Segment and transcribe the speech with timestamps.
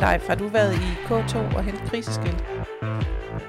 [0.00, 2.44] Leif, har du været i K2 og hentet kriseskilt?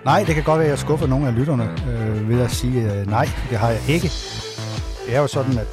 [0.05, 2.99] Nej, det kan godt være, at jeg skuffer nogle af lytterne øh, ved at sige
[2.99, 4.07] øh, nej, det har jeg ikke.
[5.05, 5.67] Det er jo sådan, at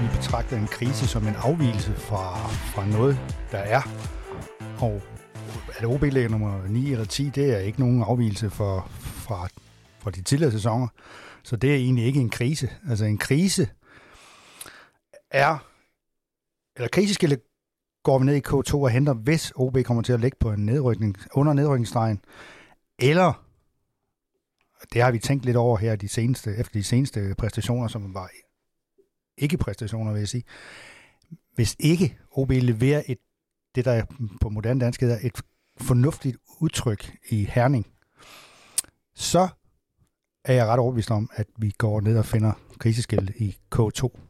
[0.00, 3.18] vi betragter en krise som en afvielse fra, fra noget,
[3.52, 3.82] der er.
[4.80, 5.02] Og
[5.78, 9.48] at OB ligger nummer 9 eller 10, det er ikke nogen afvielse for, fra,
[9.98, 10.88] fra de tidligere sæsoner.
[11.42, 12.70] Så det er egentlig ikke en krise.
[12.90, 13.68] Altså en krise
[15.30, 15.58] er,
[16.76, 17.40] eller kriseskillet
[18.06, 20.66] går vi ned i K2 og henter, hvis OB kommer til at ligge på en
[20.66, 22.20] nedrykning, under nedrykningsstregen,
[22.98, 23.44] eller
[24.92, 28.30] det har vi tænkt lidt over her de seneste, efter de seneste præstationer, som var
[29.38, 30.44] ikke præstationer, vil jeg sige.
[31.54, 33.18] Hvis ikke OB leverer et,
[33.74, 34.04] det der
[34.40, 35.42] på moderne dansk hedder et
[35.80, 37.86] fornuftigt udtryk i Herning,
[39.14, 39.48] så
[40.44, 44.25] er jeg ret overbevist om, at vi går ned og finder kriseskæld i K2.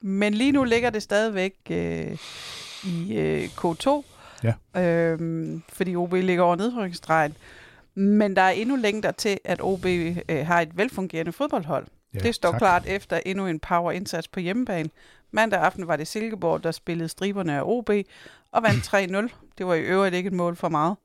[0.00, 2.18] Men lige nu ligger det stadigvæk øh,
[2.84, 4.04] i øh, K2,
[4.44, 4.82] ja.
[4.82, 7.36] øh, fordi OB ligger over nedrykningsstregen.
[7.94, 11.86] Men der er endnu længere til, at OB øh, har et velfungerende fodboldhold.
[12.14, 12.58] Ja, det står tak.
[12.58, 14.90] klart efter endnu en power-indsats på hjemmebane.
[15.30, 17.90] Mandag aften var det Silkeborg, der spillede striberne af OB
[18.52, 18.88] og vandt
[19.28, 19.34] 3-0.
[19.58, 20.96] Det var i øvrigt ikke et mål for meget.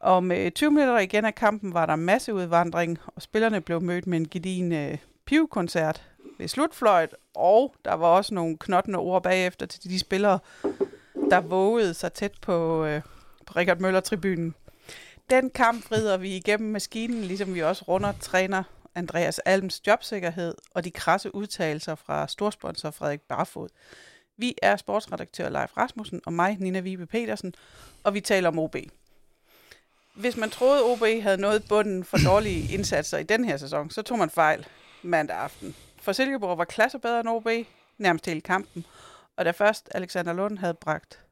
[0.00, 4.06] Og med 20 minutter igen af kampen var der masse udvandring, og spillerne blev mødt
[4.06, 6.02] med en gedin øh, pivkoncert
[6.38, 10.38] ved slutfløjt, og der var også nogle knottende ord bagefter til de spillere,
[11.30, 13.02] der vågede sig tæt på, øh,
[13.46, 14.54] på Richard Møller-tribunen.
[15.30, 18.62] Den kamp rider vi igennem maskinen, ligesom vi også runder træner
[18.94, 23.68] Andreas Alms jobsikkerhed og de krasse udtalelser fra storsponsor Frederik Barfod.
[24.36, 27.54] Vi er sportsredaktør Leif Rasmussen og mig, Nina Vibe Petersen,
[28.04, 28.76] og vi taler om OB.
[30.14, 34.02] Hvis man troede, OB havde nået bunden for dårlige indsatser i den her sæson, så
[34.02, 34.66] tog man fejl
[35.02, 35.76] mandag aften.
[36.04, 37.48] For Silkeborg var klasse bedre end OB,
[37.98, 38.86] nærmest hele kampen.
[39.36, 41.24] Og da først Alexander Lund havde bragt...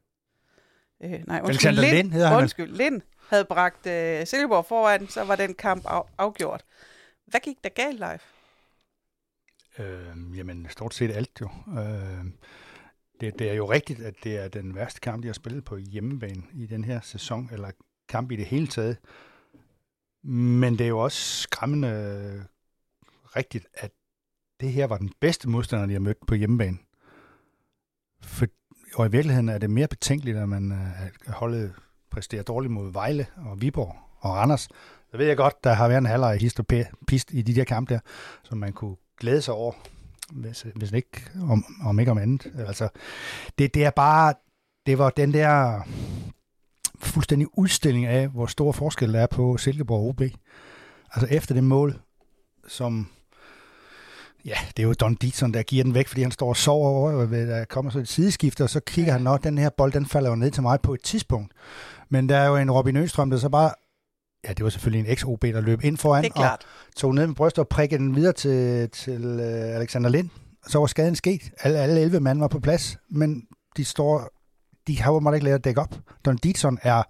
[1.03, 5.23] Øh, nej, undskyld, Alexander Lind, Lind hedder undskyld, Lind havde bragt øh, Silkeborg foran, så
[5.23, 6.65] var den kamp af, afgjort.
[7.25, 8.19] Hvad gik der galt, live?
[9.79, 11.49] Øh, jamen, stort set alt jo.
[11.79, 12.25] Øh,
[13.21, 15.77] det, det er jo rigtigt, at det er den værste kamp, de har spillet på
[15.77, 17.71] hjemmebane i den her sæson, eller
[18.09, 18.97] kamp i det hele taget.
[20.23, 22.45] Men det er jo også skræmmende
[23.35, 23.91] rigtigt, at
[24.63, 26.77] det her var den bedste modstander, de har mødt på hjemmebane.
[28.21, 28.45] For,
[28.95, 31.73] og i virkeligheden er det mere betænkeligt, at man øh, at holdet
[32.11, 34.61] præsterer dårligt mod Vejle og Viborg og Randers.
[35.11, 36.65] Så ved jeg godt, der har været en halvleg hist og
[37.07, 37.99] pist i de der kampe der,
[38.43, 39.73] som man kunne glæde sig over,
[40.31, 42.53] hvis, hvis ikke om, om ikke om andet.
[42.67, 42.89] Altså,
[43.57, 44.33] det, det er bare,
[44.85, 45.81] det var den der
[46.99, 50.21] fuldstændig udstilling af, hvor stor forskel der er på Silkeborg og OB.
[51.13, 51.99] Altså efter det mål,
[52.67, 53.07] som
[54.45, 56.89] Ja, det er jo Don Dietzson, der giver den væk, fordi han står og sover
[56.89, 59.91] over, ved der kommer så et sideskift, og så kigger han, når den her bold,
[59.91, 61.53] den falder jo ned til mig på et tidspunkt.
[62.09, 63.71] Men der er jo en Robin Østrøm, der så bare,
[64.47, 66.59] ja, det var selvfølgelig en XOB, der løb ind foran, og
[66.95, 70.29] tog ned med brystet og prikkede den videre til, til uh, Alexander Lind.
[70.67, 71.41] Så var skaden sket.
[71.59, 73.43] Alle, alle 11 mand var på plads, men
[73.77, 74.29] de står,
[74.87, 75.95] de har jo ikke lært at dække op.
[76.25, 77.03] Don Dietzson er,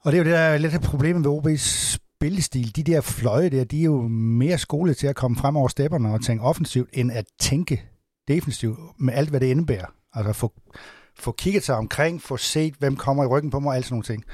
[0.00, 3.00] og det er jo det, der er lidt et problem ved OB's spillestil, de der
[3.00, 6.44] fløje der, de er jo mere skole til at komme frem over stepperne og tænke
[6.44, 7.88] offensivt, end at tænke
[8.28, 9.86] defensivt med alt, hvad det indebærer.
[10.12, 10.52] Altså få,
[11.18, 13.94] få kigget sig omkring, få set, hvem kommer i ryggen på mig, og alt sådan
[13.94, 14.24] nogle ting.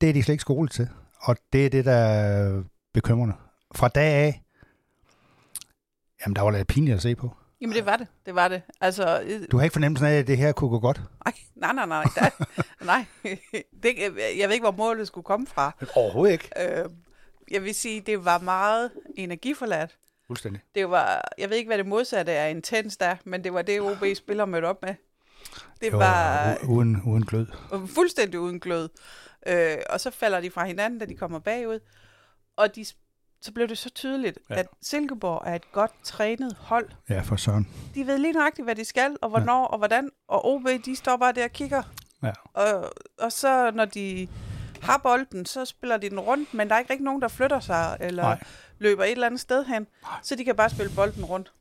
[0.00, 0.88] Det er de slet ikke skole til.
[1.20, 2.62] Og det er det, der er
[2.94, 3.34] bekymrende.
[3.74, 4.42] Fra dag af,
[6.20, 7.36] jamen der var lidt pinligt at se på.
[7.60, 8.62] Jamen det var det, det var det.
[8.80, 11.00] Altså, øh, du har ikke fornemmelsen af, at det her kunne gå godt?
[11.24, 12.30] Nej, nej, nej, nej.
[12.92, 13.04] nej.
[13.82, 13.94] Det,
[14.38, 15.72] jeg ved ikke, hvor målet skulle komme fra.
[15.94, 16.50] Overhovedet ikke.
[16.60, 16.84] Øh,
[17.50, 19.96] jeg vil sige, det var meget energiforladt.
[20.26, 20.62] Fuldstændig.
[20.74, 23.80] Det var, jeg ved ikke, hvad det modsatte er intens der, men det var det,
[23.80, 24.94] OB-spiller mødte op med.
[25.80, 26.58] Det jo, var...
[26.68, 27.46] Uden, uden glød.
[27.94, 28.88] Fuldstændig uden glød.
[29.46, 31.80] Øh, og så falder de fra hinanden, da de kommer bagud.
[32.56, 32.86] Og de
[33.42, 34.54] så blev det så tydeligt, ja.
[34.54, 36.88] at Silkeborg er et godt trænet hold.
[37.08, 37.66] Ja, for sådan.
[37.94, 39.66] De ved lige nøjagtigt, hvad de skal, og hvornår, ja.
[39.66, 40.10] og hvordan.
[40.28, 41.82] Og OB, de står bare der og kigger.
[42.22, 42.32] Ja.
[42.54, 44.28] Og, og så, når de
[44.82, 47.60] har bolden, så spiller de den rundt, men der er ikke rigtig nogen, der flytter
[47.60, 48.42] sig, eller Nej.
[48.78, 49.86] løber et eller andet sted hen.
[50.02, 50.18] Nej.
[50.22, 51.52] Så de kan bare spille bolden rundt.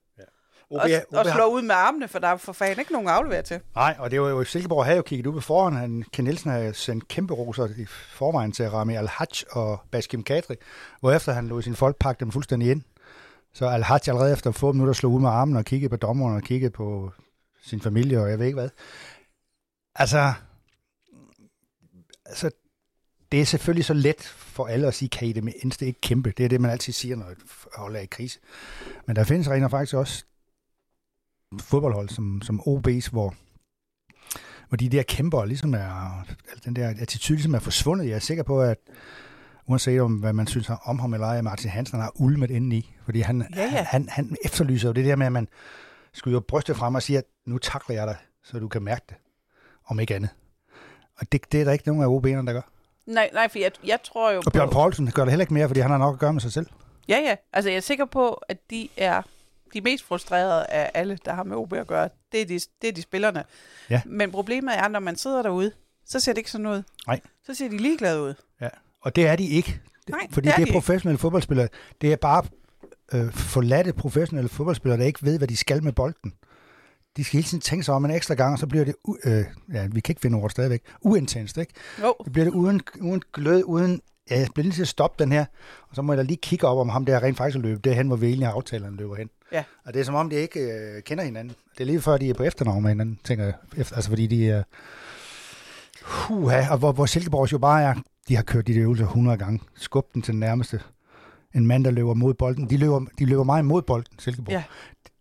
[0.70, 3.08] OB, og, OB og slå ud med armene, for der er for fanden ikke nogen
[3.08, 3.60] aflevere til.
[3.76, 5.76] Nej, og det var jo, Silkeborg havde jo kigget ud på forhånd.
[5.76, 10.56] Han, Ken Nielsen havde sendt kæmpe roser i forvejen til Rami Al-Hajj og Baskim Kadri,
[11.00, 12.82] hvorefter han lå sin folk pakke dem fuldstændig ind.
[13.54, 16.42] Så Al-Hajj allerede efter få minutter slog ud med armen og kiggede på dommeren og
[16.42, 17.12] kiggede på
[17.64, 18.70] sin familie og jeg ved ikke hvad.
[19.96, 20.34] Altså,
[22.26, 22.52] altså
[23.32, 26.34] det er selvfølgelig så let for alle at sige, kan I det mindste ikke kæmpe?
[26.38, 27.38] Det er det, man altid siger, når et
[27.76, 28.40] hold er i krise.
[29.06, 30.26] Men der findes rent faktisk også
[31.60, 33.34] fodboldhold som, som OB's, hvor,
[34.68, 36.26] hvor de der kæmper ligesom er,
[36.66, 38.08] den der attitude ligesom er forsvundet.
[38.08, 38.78] Jeg er sikker på, at
[39.68, 42.94] uanset om hvad man synes om ham eller ej, Martin Hansen har ulmet indeni.
[43.06, 43.84] Fordi han, Ja, ja.
[43.84, 45.48] han, han efterlyser jo det der med, at man
[46.14, 49.16] skyder brystet frem og siger, at nu takler jeg dig, så du kan mærke det,
[49.88, 50.30] om ikke andet.
[51.20, 52.62] Og det, det er der ikke nogen af OB'erne, der gør.
[53.06, 54.74] Nej, nej, for jeg, jeg tror jo Og Bjørn på...
[54.74, 56.68] Poulsen gør det heller ikke mere, fordi han har nok at gøre med sig selv.
[57.08, 57.36] Ja, ja.
[57.54, 59.22] Altså, jeg er sikker på, at de er
[59.76, 62.10] de mest frustrerede af alle, der har med OB at gøre.
[62.32, 63.44] Det er de, det er de spillerne.
[63.90, 64.02] Ja.
[64.06, 65.72] Men problemet er, når man sidder derude,
[66.06, 66.84] så ser det ikke sådan ud.
[67.08, 67.20] Nej.
[67.46, 68.34] Så ser de ligeglade ud.
[68.62, 68.70] Ja.
[69.02, 69.80] Og det er de ikke.
[70.10, 70.74] Nej, Fordi det er det er de ikke.
[70.74, 71.68] professionelle fodboldspillere.
[72.02, 72.44] Det er bare
[73.14, 76.34] øh, forladte professionelle fodboldspillere, der ikke ved, hvad de skal med bolden.
[77.18, 79.30] De skal hele tiden tænke sig om en ekstra gang, og så bliver det, u-
[79.30, 81.74] øh, ja, vi kan ikke finde ordet stadigvæk, uintenst, ikke?
[82.02, 85.24] Jo, Det bliver det uden, uden glød, uden, ja, jeg bliver lige til at stoppe
[85.24, 85.46] den her,
[85.90, 87.96] og så må jeg da lige kigge op, om ham der rent faktisk løber det
[87.96, 89.30] hen, hvor vi egentlig han løber hen.
[89.52, 89.64] Ja.
[89.86, 91.56] Og det er som om, de ikke øh, kender hinanden.
[91.74, 93.54] Det er lige før, de er på efternavn med hinanden, tænker jeg.
[93.78, 94.64] Efter, altså fordi de er...
[96.04, 97.94] Huha, og hvor, hvor Silkeborg jo bare er,
[98.28, 99.60] de har kørt de der øvelser 100 gange.
[99.76, 100.82] Skub den til den nærmeste.
[101.56, 102.70] En mand, der løber mod bolden.
[102.70, 104.52] De løber, de løber meget mod bolden, Silkeborg.
[104.54, 104.64] Ja.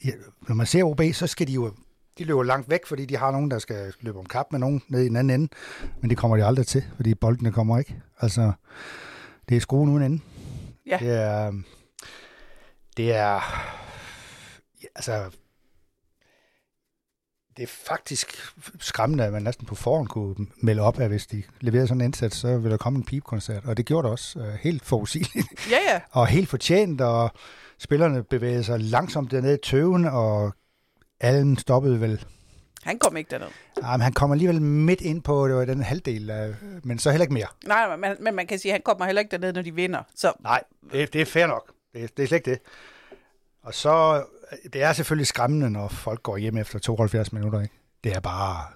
[0.04, 0.10] Ja,
[0.48, 1.72] når man ser OB, så skal de jo
[2.18, 4.82] de løber langt væk, fordi de har nogen, der skal løbe om kap med nogen
[4.88, 5.52] nede i den anden ende.
[6.00, 7.96] Men det kommer de aldrig til, fordi boldene kommer ikke.
[8.20, 8.52] Altså,
[9.48, 10.22] det er skruen uden ende.
[10.86, 10.96] Ja.
[11.00, 11.52] Det er,
[12.96, 13.40] det er,
[14.96, 15.31] altså,
[17.56, 21.43] det er faktisk skræmmende, at man næsten på forhånd kunne melde op, at hvis de
[21.61, 23.64] leverede sådan en indsats, så ville der komme en pipkoncert.
[23.64, 26.00] Og det gjorde det også uh, helt forudsigeligt ja, ja.
[26.11, 27.31] og helt fortjent, og
[27.79, 30.52] spillerne bevægede sig langsomt dernede i tøven, og
[31.20, 32.25] Allen stoppede vel.
[32.82, 33.49] Han kom ikke derned.
[33.82, 37.11] Ja, men han kom alligevel midt ind på det var den halvdel, af, men så
[37.11, 37.46] heller ikke mere.
[37.67, 40.02] Nej, men, men man kan sige, at han kommer heller ikke derned, når de vinder.
[40.14, 40.62] Så Nej,
[40.93, 41.73] det, det er fair nok.
[41.94, 42.58] Det, det er slet ikke det.
[43.62, 44.25] Og så,
[44.73, 47.61] det er selvfølgelig skræmmende, når folk går hjem efter 72 minutter.
[47.61, 47.75] Ikke?
[48.05, 48.67] Det er bare...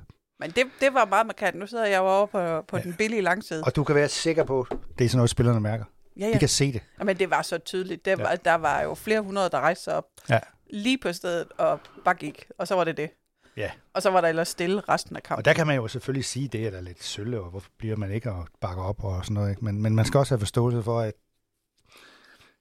[0.40, 1.56] Men det, det var meget markant.
[1.58, 2.82] Nu sidder jeg jo over på, på ja.
[2.82, 3.62] den billige langside.
[3.64, 4.66] Og du kan være sikker på,
[4.98, 5.84] det er sådan noget, spillerne mærker.
[6.16, 6.38] Ja, De ja.
[6.38, 6.82] kan se det.
[7.04, 8.04] Men det var så tydeligt.
[8.04, 8.36] Det var, ja.
[8.36, 10.38] Der var jo flere hundrede, der rejste sig op Ja.
[10.70, 12.46] lige på stedet og bare gik.
[12.58, 13.10] Og så var det det.
[13.56, 13.70] Ja.
[13.94, 15.38] Og så var der ellers stille resten af kampen.
[15.38, 17.96] Og der kan man jo selvfølgelig sige, det er da lidt sølle, og hvorfor bliver
[17.96, 19.50] man ikke og bakker op og sådan noget.
[19.50, 19.64] Ikke?
[19.64, 21.14] Men, men man skal også have forståelse for, at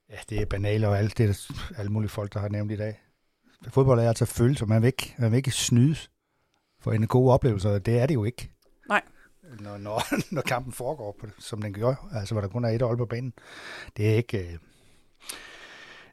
[0.09, 3.01] ja, det er banalt og alt det, alle mulige folk, der har nævnt i dag.
[3.69, 4.65] Fodbold er altså følelser.
[4.65, 6.09] Man vil ikke, man vil ikke snydes
[6.79, 8.51] for en god oplevelse, og det er det jo ikke.
[8.89, 9.01] Nej.
[9.59, 10.03] Når, når,
[10.35, 13.05] når kampen foregår, på, som den gør, altså hvor der kun er et hold på
[13.05, 13.33] banen.
[13.97, 14.47] Det er ikke...
[14.47, 14.57] Øh,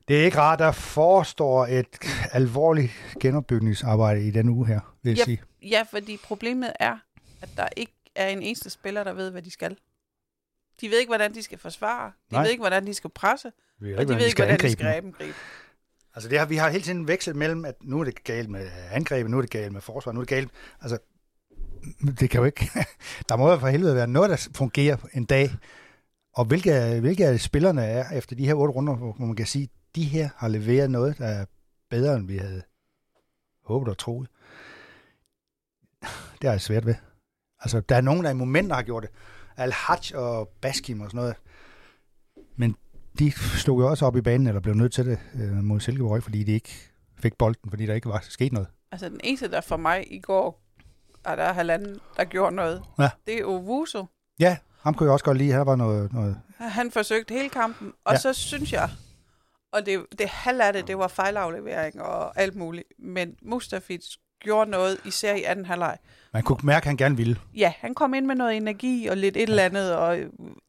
[0.08, 1.86] det er ikke rart, der forestår et
[2.32, 5.24] alvorligt genopbygningsarbejde i den uge her, vil jeg Yep.
[5.24, 5.42] sige.
[5.62, 6.98] Ja, fordi problemet er,
[7.42, 9.76] at der ikke er en eneste spiller, der ved, hvad de skal.
[10.80, 12.12] De ved ikke, hvordan de skal forsvare.
[12.30, 12.42] De Nej.
[12.42, 13.52] ved ikke, hvordan de skal presse.
[13.80, 15.34] Vi Og de ved ikke, hvordan de skal angribe.
[16.14, 18.70] Altså det har, vi har hele tiden vekslet mellem, at nu er det galt med
[18.90, 20.50] angrebet, nu er det galt med forsvar, nu er det galt...
[20.80, 20.98] Altså,
[22.20, 22.70] det kan jo ikke...
[23.28, 25.50] der må jo for helvede være noget, der fungerer en dag.
[26.34, 29.46] Og hvilke, hvilke af spillerne er efter de her otte runder, hvor hvor man kan
[29.46, 31.44] sige, de her har leveret noget, der er
[31.90, 32.62] bedre, end vi havde
[33.64, 34.28] håbet og troet.
[36.42, 36.94] Det er jeg svært ved.
[37.60, 39.10] Altså, der er nogen, der i momenter har gjort det.
[39.56, 41.34] Al-Hajj og Baskim og sådan noget.
[42.56, 42.76] Men
[43.18, 46.22] de slog jo også op i banen, eller blev nødt til det øh, mod Silkeborg,
[46.22, 48.68] fordi de ikke fik bolden, fordi der ikke var sket noget.
[48.92, 50.60] Altså, den eneste, der for mig i går,
[51.24, 52.82] er der halvanden, der gjorde noget.
[52.98, 53.10] Ja.
[53.26, 54.04] Det er Owusu.
[54.40, 55.52] Ja, ham kunne jeg også godt lide.
[55.52, 56.12] Her var noget...
[56.12, 58.18] noget Han forsøgte hele kampen, og Ja.
[58.18, 58.90] så synes jeg,
[59.72, 64.04] og det, det halv af det, det var fejlaflevering og alt muligt, men Mustafic
[64.40, 65.98] gjorde noget, især i anden halvleg.
[66.34, 67.36] Man kunne mærke, at han gerne ville.
[67.56, 70.18] Ja, han kom ind med noget energi og lidt et eller andet, og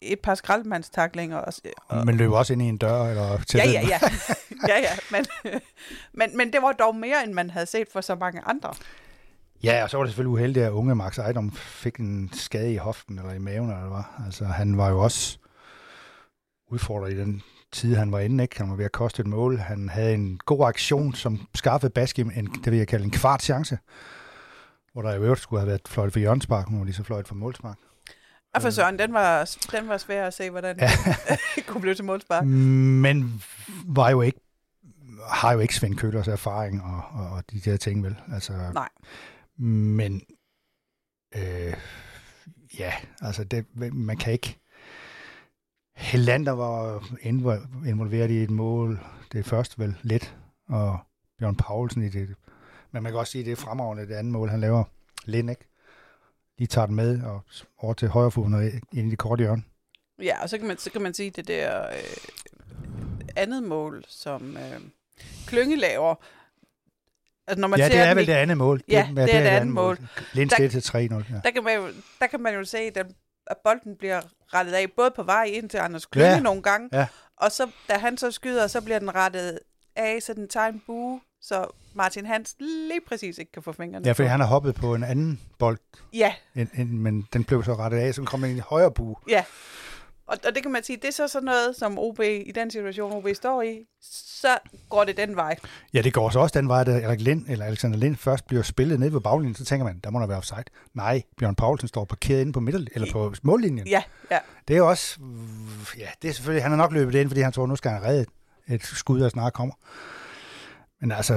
[0.01, 1.38] et par skraldmandstaklinger.
[1.38, 1.53] Og,
[1.88, 4.00] og, Men løb også ind i en dør, eller til ja, ja, ja.
[4.69, 4.91] ja, ja.
[5.12, 5.25] Men,
[6.13, 8.74] men, men det var dog mere, end man havde set for så mange andre.
[9.63, 12.77] Ja, og så var det selvfølgelig uheldigt, at unge Max Ejdom fik en skade i
[12.77, 14.25] hoften, eller i maven, eller hvad.
[14.25, 15.38] Altså, han var jo også
[16.72, 17.41] udfordret i den
[17.72, 18.57] tid, han var inde, ikke?
[18.57, 19.57] Han var ved at koste et mål.
[19.57, 23.41] Han havde en god aktion, som skaffede Baskim en, det vil jeg kalde en kvart
[23.41, 23.77] chance,
[24.95, 27.27] hvor der i øvrigt skulle have været fløjt for hjørnspark, nu var lige så fløjt
[27.27, 27.77] for målspark.
[28.53, 30.89] Og for Søren, den var, den var svær at se, hvordan Ja.
[31.55, 32.45] det kunne blive til målspark.
[32.45, 33.43] Men
[33.85, 34.39] var jo ikke
[35.29, 38.15] har jo ikke Svend Køllers erfaring og, og, og de der ting, vel?
[38.33, 38.89] Altså, Nej.
[39.57, 40.21] Men
[41.35, 41.73] øh,
[42.79, 44.59] ja, altså det, man kan ikke...
[45.95, 48.99] Helander var invo- involveret i et mål.
[49.31, 50.35] Det er først vel let,
[50.69, 50.99] og
[51.39, 52.35] Bjørn Paulsen i det.
[52.95, 54.83] Men man kan også sige, at det er fremragende, det andet mål, han laver.
[55.25, 55.67] Lind, ikke?
[56.59, 57.41] De tager den med og
[57.77, 59.63] over til højre og ind i det korte hjørne.
[60.23, 61.97] Ja, og så kan man, så kan man sige, det der øh,
[63.35, 64.81] andet mål, som øh,
[65.47, 66.15] Klynge laver,
[67.47, 68.81] Altså, når man ja, ser det er vel det andet mål.
[68.87, 69.97] Ja, det er det andet mål.
[70.33, 70.97] Lind Der- til til 3-0.
[70.97, 71.07] Ja.
[71.43, 71.87] der kan, man jo,
[72.19, 72.97] der kan man jo se, at,
[73.47, 74.21] at bolden bliver
[74.53, 76.39] rettet af, både på vej ind til Anders Klynge Ja.
[76.39, 77.07] nogle gange, Ja.
[77.37, 79.59] og så, da han så skyder, så bliver den rettet
[79.95, 84.07] af, så den tager en bue, så Martin Hans lige præcis ikke kan få fingrene
[84.07, 85.77] ja, fordi han har hoppet på en anden bold,
[86.13, 88.91] Ja, end, end, men den blev så rettet af, så den kom ind i højre
[88.91, 89.15] bue.
[89.29, 89.43] ja.
[90.27, 92.71] Og, og det kan man sige, det er så sådan noget, som OB i den
[92.71, 93.85] situation, OB står i,
[94.41, 94.47] så
[94.89, 95.55] går det den vej.
[95.93, 98.63] Ja, det går så også den vej, da Erik Lind, eller Alexander Lind først bliver
[98.63, 100.63] spillet ned ved baglinjen, så tænker man, der må der være offside.
[100.93, 103.87] Nej, Bjørn Poulsen står parkeret inde på middel, eller på mållinjen.
[103.87, 104.39] Ja, ja.
[104.67, 105.19] Det er også,
[105.97, 108.03] ja, det er selvfølgelig, han har nok løbet ind, fordi han tror, nu skal han
[108.03, 108.25] redde
[108.67, 109.75] et skud, der snart kommer.
[111.01, 111.34] Men altså,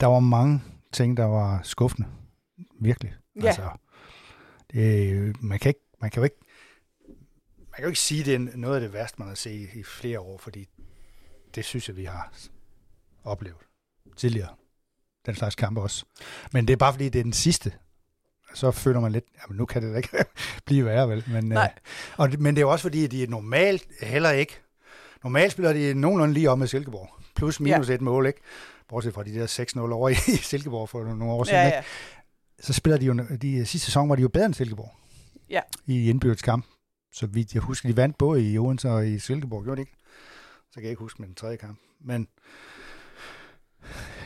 [0.00, 0.62] der var mange
[0.92, 2.08] ting, der var skuffende.
[2.80, 3.14] Virkelig.
[3.42, 3.46] Ja.
[3.46, 3.70] Altså,
[4.72, 6.40] det, man, kan ikke, man kan jo ikke
[7.70, 9.68] man kan jo ikke sige, at det er noget af det værste, man har set
[9.74, 10.68] i flere år, fordi
[11.54, 12.32] det synes jeg, vi har
[13.24, 13.56] oplevet
[14.16, 14.54] tidligere.
[15.26, 16.04] Den slags kampe også.
[16.52, 17.72] Men det er bare fordi, det er den sidste.
[18.54, 20.24] Så føler man lidt, jamen nu kan det da ikke
[20.66, 21.24] blive værre, vel?
[21.28, 21.72] Men, Nej.
[21.76, 21.80] Øh,
[22.16, 24.60] og, men det er jo også fordi, at de er normalt heller ikke.
[25.24, 27.08] Normalt spiller de nogenlunde lige om med Silkeborg.
[27.36, 27.94] Plus minus ja.
[27.94, 28.40] et mål, ikke?
[28.88, 30.14] Bortset fra de der 6-0 over i
[30.50, 31.58] Silkeborg for nogle år siden.
[31.58, 31.76] Ja, ikke?
[31.76, 31.82] ja.
[32.60, 34.90] så spiller de jo, de sidste sæson var de jo bedre end Silkeborg.
[35.50, 35.60] Ja.
[35.86, 36.66] I indbyrdes kamp.
[37.12, 39.96] Så vidt jeg husker, de vandt både i Odense og i Silkeborg, gjorde de ikke?
[40.70, 41.78] Så kan jeg ikke huske med den tredje kamp.
[42.00, 42.28] Men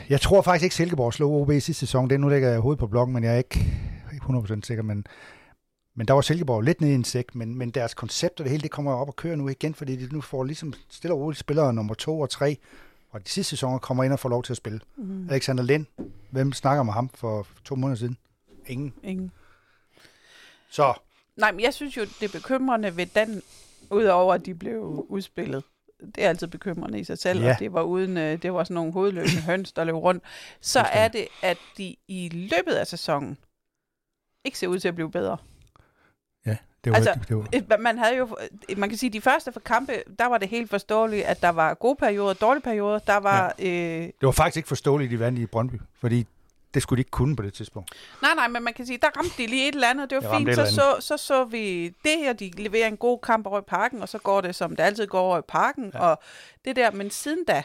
[0.09, 2.09] jeg tror faktisk ikke, Silkeborg slog OB i sidste sæson.
[2.09, 3.59] Det nu lægger jeg hovedet på blokken, men jeg er ikke,
[4.13, 4.83] ikke 100% sikker.
[4.83, 5.05] Men,
[5.95, 8.51] men der var Silkeborg lidt nede i en sæk, men, men deres koncept og det
[8.51, 11.19] hele, det kommer op og kører nu igen, fordi de nu får ligesom stille og
[11.19, 12.57] roligt spillere nummer to og tre,
[13.11, 14.79] og de sidste sæsoner kommer ind og får lov til at spille.
[14.97, 15.29] Mm.
[15.29, 15.85] Alexander Lind,
[16.29, 18.17] hvem snakker med ham for to måneder siden?
[18.67, 18.93] Ingen.
[19.03, 19.31] Ingen.
[20.69, 20.93] Så
[21.35, 23.41] Nej, men jeg synes jo, det er bekymrende ved den,
[23.89, 25.63] udover at de blev udspillet.
[26.15, 27.53] Det er altid bekymrende i sig selv, Ja.
[27.53, 30.23] og det var uden, øh, det var sådan nogle hovedløse høns, der løb rundt.
[30.61, 33.37] Så er det, at de i løbet af sæsonen
[34.45, 35.37] ikke ser ud til at blive bedre.
[36.85, 37.19] Det var, Altså,
[37.51, 38.37] det var Man havde jo,
[38.69, 41.49] øh, man kan sige, de første for kampe, der var det helt forståeligt, at der
[41.49, 42.99] var gode perioder, dårlige perioder.
[42.99, 43.65] Der var, ja.
[43.67, 46.27] øh, Det var faktisk ikke forståeligt, de vandt i Brøndby, fordi
[46.73, 47.91] det skulle de ikke kunne på det tidspunkt.
[48.21, 50.09] nej, nej, men man kan sige, der ramte de lige et eller andet.
[50.09, 50.67] Det Det var ramte fint.
[50.69, 54.01] Så så, så så vi det her, de leverer en god kamp over i parken,
[54.01, 55.91] og så går det, som det altid går over i parken.
[55.93, 55.99] Ja.
[55.99, 56.19] Og
[56.65, 57.63] det der, men siden da,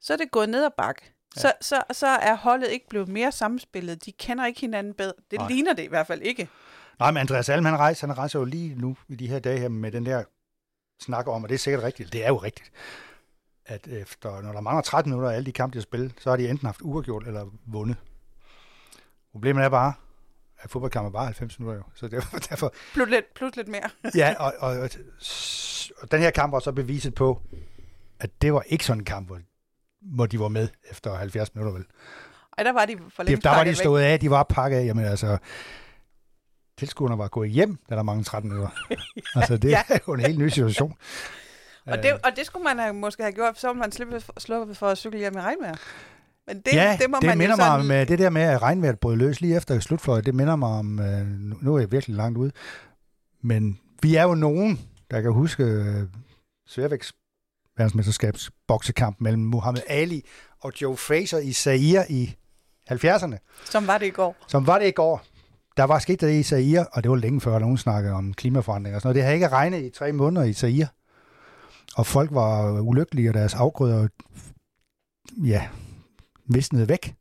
[0.00, 1.02] så er det gået ned ad bakke.
[1.36, 1.40] Ja.
[1.40, 4.04] Så, så, så er holdet ikke blevet mere samspillet.
[4.06, 5.12] De kender ikke hinanden bedre.
[5.30, 5.38] Det.
[5.38, 5.48] Nej.
[5.48, 6.48] ligner det i hvert fald ikke.
[7.00, 9.58] Nej, men Andreas Alm, han rejser, han rejser jo lige nu i de her dage
[9.58, 10.24] her med den der
[11.00, 12.70] snak om, og det er sikkert rigtigt, det er jo rigtigt,
[13.66, 16.30] at efter, når der mangler 13 minutter af alle de kampe, de har spillet, så
[16.30, 17.96] har de enten haft uafgjort eller vundet.
[19.32, 19.92] Problemet er bare,
[20.58, 23.90] at fodboldkamp er bare 90 minutter jo, så derfor, derfor Plus lidt, plus lidt mere.
[24.14, 24.90] ja, og, og, og,
[26.02, 27.40] og den her kamp var så beviset på,
[28.20, 29.40] at det var ikke sådan en kamp, hvor,
[30.00, 31.86] hvor de var med efter 70 minutter, vel?
[32.58, 33.82] Ej, der var de for Det, længst der var de pakket væk.
[33.84, 34.84] stået af, de var pakket af.
[34.84, 35.38] Jamen altså,
[36.80, 38.70] tilskuerne var gået hjem, da der mange 13 minutter.
[39.36, 39.82] Altså, det Ja.
[39.88, 40.94] er jo en helt ny situation.
[41.86, 44.74] Og det, og det skulle man have, måske have gjort, så ville man slippe sluppe
[44.74, 45.74] for at cykle hjem i regnvejr.
[46.46, 47.80] Men det, ja, det må det man minder mig sådan...
[47.80, 50.26] om øh, det der med, at regnvejret brød løs lige efter slutfløjet.
[50.26, 51.26] Det minder mig om, øh,
[51.62, 52.52] nu er jeg virkelig langt ude,
[53.42, 56.02] men vi er jo nogen, der kan huske øh,
[56.66, 57.12] Sværvægts
[57.76, 60.24] verdensmesterskabs boksekamp mellem Muhammad Ali
[60.60, 62.36] og Joe Fraser i Zaire i
[62.92, 63.36] 70'erne.
[63.64, 64.36] Som var det i går.
[64.46, 65.22] Som var det i går.
[65.76, 68.96] Der var sket det i Zaire, og det var længe før, nogen snakkede om klimaforandringer
[68.96, 69.14] og sådan noget.
[69.14, 70.86] Det havde ikke regnet i tre måneder i Zaire.
[71.96, 74.08] Og folk var ulykkelige, og deres afgrøder,
[75.44, 75.68] ja,
[76.46, 77.14] visnede væk.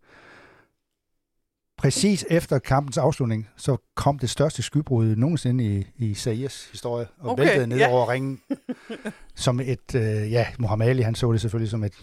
[1.77, 7.29] Præcis efter kampens afslutning, så kom det største skybrud nogensinde i, i Zaires historie, og
[7.31, 7.89] Okay, væltede ned ja.
[7.89, 8.41] over ringen.
[9.35, 11.93] som et, øh, ja, Muhammad Ali, han så det selvfølgelig som et,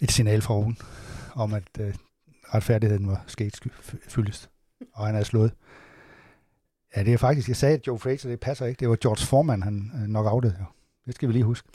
[0.00, 0.78] et signal fra oven,
[1.34, 1.94] om at øh,
[2.54, 3.72] retfærdigheden var sket sky-
[4.08, 4.50] fyldest,
[4.92, 5.52] og han er slået.
[6.96, 8.80] Ja, det er faktisk, jeg sagde, at Joe Fraser, det passer ikke.
[8.80, 10.56] Det var George Foreman, han øh, nok outede.
[10.60, 10.64] Jo.
[11.06, 11.68] Det skal vi lige huske.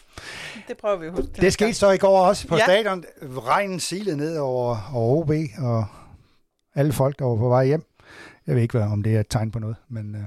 [0.67, 1.31] Det prøver vi at huske.
[1.41, 2.63] Det skete så i går også på ja.
[2.63, 3.03] Stadion.
[3.21, 5.85] Regnen silede ned over, over OB, og
[6.75, 7.85] alle folk, der var på vej hjem.
[8.47, 10.21] Jeg ved ikke, hvad, om det er et tegn på noget, men øh,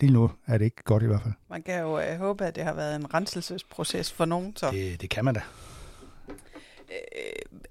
[0.00, 1.34] lige nu er det ikke godt i hvert fald.
[1.50, 4.56] Man kan jo øh, håbe, at det har været en renselsesproces for nogen.
[4.56, 4.70] Så.
[4.70, 5.42] Det, det kan man da.
[6.28, 6.34] Øh,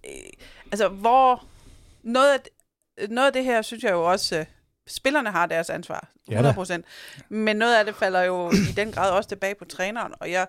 [0.05, 0.11] øh,
[0.71, 1.45] altså, hvor...
[2.03, 2.39] Noget af,
[3.09, 4.37] noget af det her, synes jeg jo også...
[4.37, 4.45] Øh,
[4.87, 6.51] spillerne har deres ansvar, Ja da.
[6.51, 6.81] 100%.
[7.29, 10.47] men noget af det falder jo i den grad også tilbage på træneren, og jeg,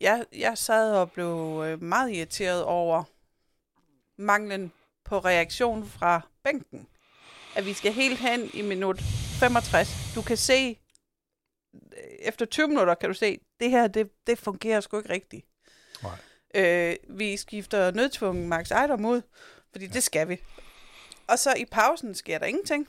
[0.00, 3.04] jeg, jeg sad og blev øh, meget irriteret over
[4.18, 4.72] manglen
[5.04, 6.88] på reaktion fra bænken.
[7.56, 9.00] At vi skal helt hen i minut
[9.40, 10.12] 65.
[10.14, 10.78] Du kan se,
[11.74, 15.46] øh, efter 20 minutter kan du se, det her, det, det fungerer sgu ikke rigtigt.
[16.02, 16.18] Nej.
[16.54, 19.22] Øh, vi skifter nødtvungen Max Ejdom ud,
[19.72, 19.92] fordi ja.
[19.92, 20.40] det skal vi.
[21.28, 22.88] Og så i pausen sker der ingenting.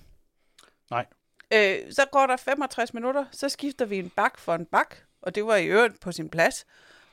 [0.91, 1.05] Nej.
[1.53, 5.35] Øh, så går der 65 minutter, så skifter vi en bak for en bak, og
[5.35, 6.65] det var i øvrigt på sin plads.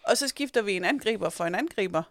[0.03, 2.03] Og så skifter vi en angriber for en angriber.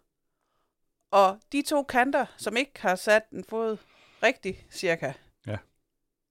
[1.11, 3.77] Og de to kanter, som ikke har sat en fod
[4.23, 5.13] rigtig cirka,
[5.47, 5.57] Ja.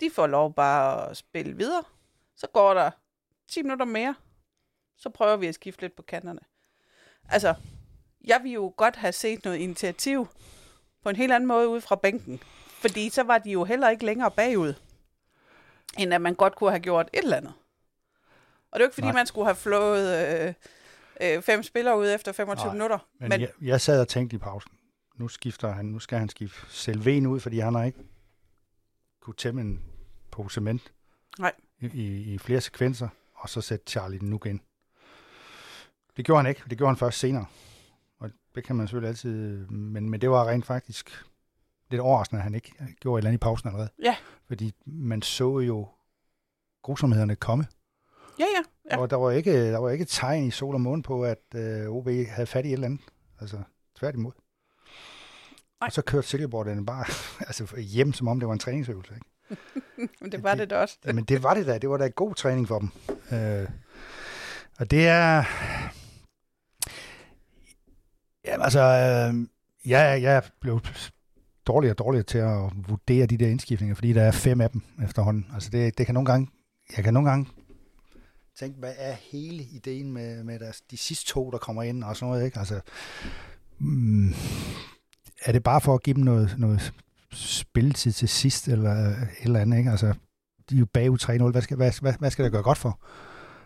[0.00, 1.84] de får lov bare at spille videre.
[2.36, 2.90] Så går der
[3.48, 4.14] 10 minutter mere,
[4.96, 6.40] så prøver vi at skifte lidt på kanterne.
[7.28, 7.54] Altså,
[8.24, 10.28] jeg vil jo godt have set noget initiativ
[11.02, 12.40] på en helt anden måde ude fra bænken.
[12.84, 14.74] Fordi så var de jo heller ikke længere bagud,
[15.98, 17.52] end at man godt kunne have gjort et eller andet.
[18.70, 19.14] Og det er jo ikke, fordi Nej.
[19.14, 20.54] Man skulle have flået øh,
[21.20, 22.98] øh, fem spillere ud efter 25 Nej, minutter.
[23.20, 24.72] Men, men jeg, jeg sad og tænkte i pausen,
[25.16, 27.98] nu skifter han, nu skal han skifte Selven ud, fordi han har ikke
[29.20, 29.82] kunne tæmme en
[30.30, 30.92] på cement
[31.38, 31.52] Nej.
[31.80, 34.60] i, i, i flere sekvenser, og så sætte Charlie nu ind.
[36.16, 37.46] Det gjorde han ikke, det gjorde han først senere.
[38.18, 41.24] Og det kan man selvfølgelig altid, men, men det var rent faktisk
[41.90, 43.88] lidt overraskende, at han ikke gjorde et eller andet i pausen allerede.
[44.02, 44.16] Ja.
[44.46, 45.88] Fordi man så jo
[46.82, 47.66] grusomhederne komme.
[48.38, 48.90] Ja, ja.
[48.90, 51.42] Der, var, der, var ikke, der var ikke tegn i sol og måne på, at
[51.54, 53.00] øh, OB havde fat i et eller andet.
[53.40, 53.62] Altså,
[53.98, 54.32] tværtimod.
[55.80, 55.86] Nej.
[55.86, 57.04] Og så kørte Silkeborg den bare
[57.48, 59.14] altså, hjem, som om det var en træningsøvelse.
[59.14, 59.26] Ikke?
[60.20, 60.98] Men det var det da også.
[61.04, 61.78] Men det var det da.
[61.78, 62.90] Det var da god træning for dem.
[63.32, 63.68] Øh,
[64.78, 65.44] og det er...
[68.44, 69.48] Jamen, altså, øh,
[69.90, 70.80] jeg, jeg blev
[71.66, 74.82] dårligere og dårligere til at vurdere de der indskiftninger, fordi der er fem af dem
[75.04, 75.46] efterhånden.
[75.54, 76.48] Altså, det, det kan nogle gange...
[76.96, 77.46] Jeg kan nogle gange
[78.58, 82.16] tænke, hvad er hele ideen med, med deres, de sidste to, der kommer ind og
[82.16, 82.58] sådan noget, ikke?
[82.58, 82.80] Altså,
[83.78, 84.34] mm,
[85.44, 86.92] er det bare for at give dem noget, noget
[87.32, 89.90] spilletid til sidst, eller et eller andet, ikke?
[89.90, 90.14] Altså,
[90.70, 91.50] de er jo bagud 3-0.
[91.50, 93.00] Hvad skal, hvad, hvad, hvad skal det gøre godt for?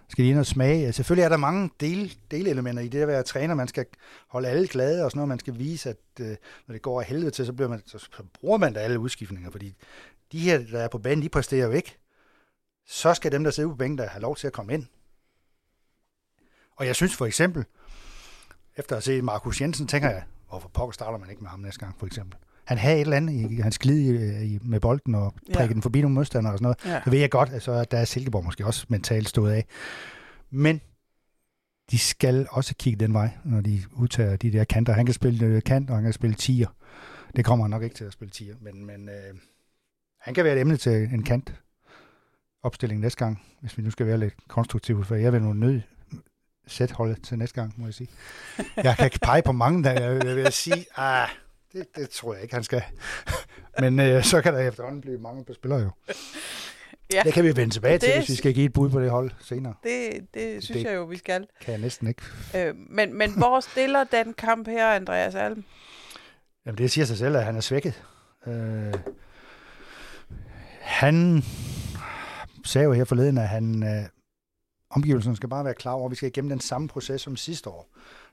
[0.08, 0.92] Skal lige ind og smage?
[0.92, 3.54] Selvfølgelig er der mange del, delelementer i det at være træner.
[3.54, 3.86] Man skal
[4.28, 5.28] holde alle glade og sådan noget.
[5.28, 6.36] Man skal vise, at øh,
[6.66, 8.98] når det går af helvede til, så, bliver man, så, så bruger man da alle
[8.98, 9.74] udskiftninger, fordi
[10.32, 11.98] de her, der er på banen, de præsterer jo ikke.
[12.86, 14.86] Så skal dem, der sidder på bænken, der have lov til at komme ind.
[16.76, 17.64] Og jeg synes for eksempel,
[18.76, 21.80] efter at se Markus Jensen, tænker jeg, hvorfor pokker starter man ikke med ham næste
[21.80, 22.38] gang, for eksempel.
[22.68, 25.66] Han havde et eller andet i hans glid i, i, med bolden og prikke Ja.
[25.72, 26.94] den forbi nogle modstandere og sådan noget.
[26.94, 27.00] Ja.
[27.04, 29.64] Så ved jeg godt, at så er- der er Silkeborg måske også mentalt stået af.
[30.50, 30.80] Men
[31.90, 34.92] de skal også kigge den vej, når de udtager de der kanter.
[34.92, 36.68] Han kan spille øh, kant, og han kan spille tier.
[37.36, 39.34] Det kommer han nok ikke til at spille tier, men, men øh,
[40.20, 41.54] han kan være et emne til en kant
[42.62, 45.80] opstilling næste gang, hvis vi nu skal være lidt konstruktive, for jeg vil nu nød
[46.66, 48.08] sæt holdet til næste gang, må jeg sige.
[48.76, 51.28] Jeg kan ikke pege på mange, der jeg vil- vil sige, ah,
[51.72, 52.82] det, det tror jeg ikke, han skal.
[53.80, 55.90] Men øh, så kan der efterhånden blive mange på spillere jo.
[57.12, 57.22] Ja.
[57.24, 59.10] Det kan vi vende tilbage til, Det- hvis vi skal give et bud på det
[59.10, 59.74] hold senere.
[59.82, 61.46] Det, det synes Det- jeg jo, vi skal.
[61.60, 62.22] Kan jeg næsten ikke.
[62.56, 65.64] Øh, men, men hvor stiller den kamp her, Andreas Alm?
[66.66, 68.02] Jamen, det siger sig selv, at han er svækket.
[68.46, 68.94] Øh,
[70.80, 71.42] han
[72.64, 74.04] sagde jo her forleden, at han, øh,
[74.90, 77.70] omgivelserne skal bare være klar over, at vi skal igennem den samme proces som sidste
[77.70, 77.88] år.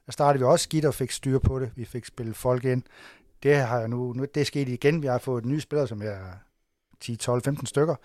[0.05, 1.71] Der startede vi også skidt og fik styr på det.
[1.75, 2.83] Vi fik spillet folk ind.
[3.43, 5.01] Det har jeg nu, nu det er sket igen.
[5.01, 6.19] Vi har fået nye spillere, som er
[6.99, 7.95] 10, 12, 15 stykker.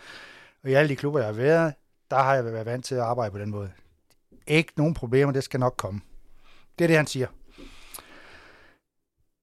[0.62, 1.74] Og i alle de klubber, jeg har været,
[2.10, 3.72] der har jeg været vant til at arbejde på den måde.
[4.46, 6.00] Ikke nogen problemer, det skal nok komme.
[6.78, 7.26] Det er det, han siger.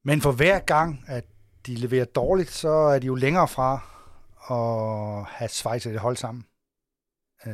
[0.04, 1.26] Men for hver gang, at
[1.66, 3.74] de leverer dårligt, så er de jo længere fra
[4.50, 6.46] at have Schweiz et hold sammen.
[7.46, 7.54] Øh,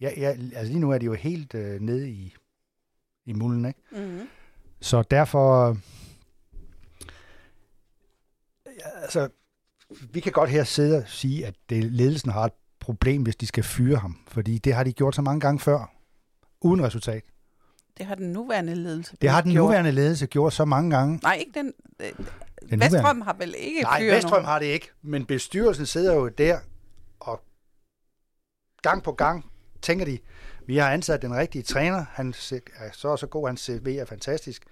[0.00, 2.34] ja, ja, altså lige nu er de jo helt øh, nede i,
[3.26, 3.80] i mulden, ikke?
[3.92, 4.28] Mm-hmm.
[4.80, 5.76] Så derfor...
[9.02, 9.28] Altså,
[10.12, 13.46] vi kan godt her sidde og sige, at det, ledelsen har et problem, hvis de
[13.46, 14.18] skal fyre ham.
[14.28, 15.92] Fordi det har de gjort så mange gange før,
[16.60, 17.22] uden resultat.
[17.98, 19.64] Det har den nuværende ledelse Det har den gjort.
[19.64, 21.20] nuværende ledelse gjort så mange gange.
[21.22, 21.72] Nej, ikke den.
[22.00, 22.06] Øh,
[22.70, 24.44] Den nuværende- har vel ikke Nej, fyret nogen?
[24.44, 26.58] har det ikke, men bestyrelsen sidder jo der,
[27.20, 27.42] og
[28.82, 29.50] gang på gang
[29.82, 30.18] tænker de,
[30.66, 34.04] vi har ansat den rigtige træner, han er så og så god, hans CV er
[34.04, 34.62] fantastisk,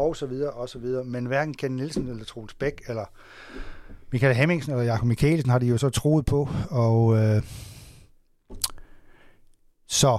[0.00, 1.04] og så videre, og så videre.
[1.04, 3.04] Men hverken Ken Nielsen eller Troels Bæk, eller
[4.12, 7.42] Michael Hemmingsen eller Jakob Mikkelsen har de jo så troet på, og øh,
[9.88, 10.18] så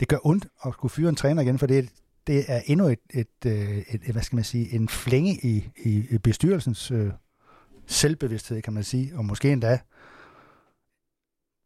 [0.00, 1.88] det gør ondt at skulle fyre en træner igen, for det,
[2.26, 5.70] det er endnu et, et, øh, et, et, hvad skal man sige, en flænge i,
[5.84, 7.12] i, i bestyrelsens øh,
[7.86, 9.78] selvbevidsthed, kan man sige, og måske endda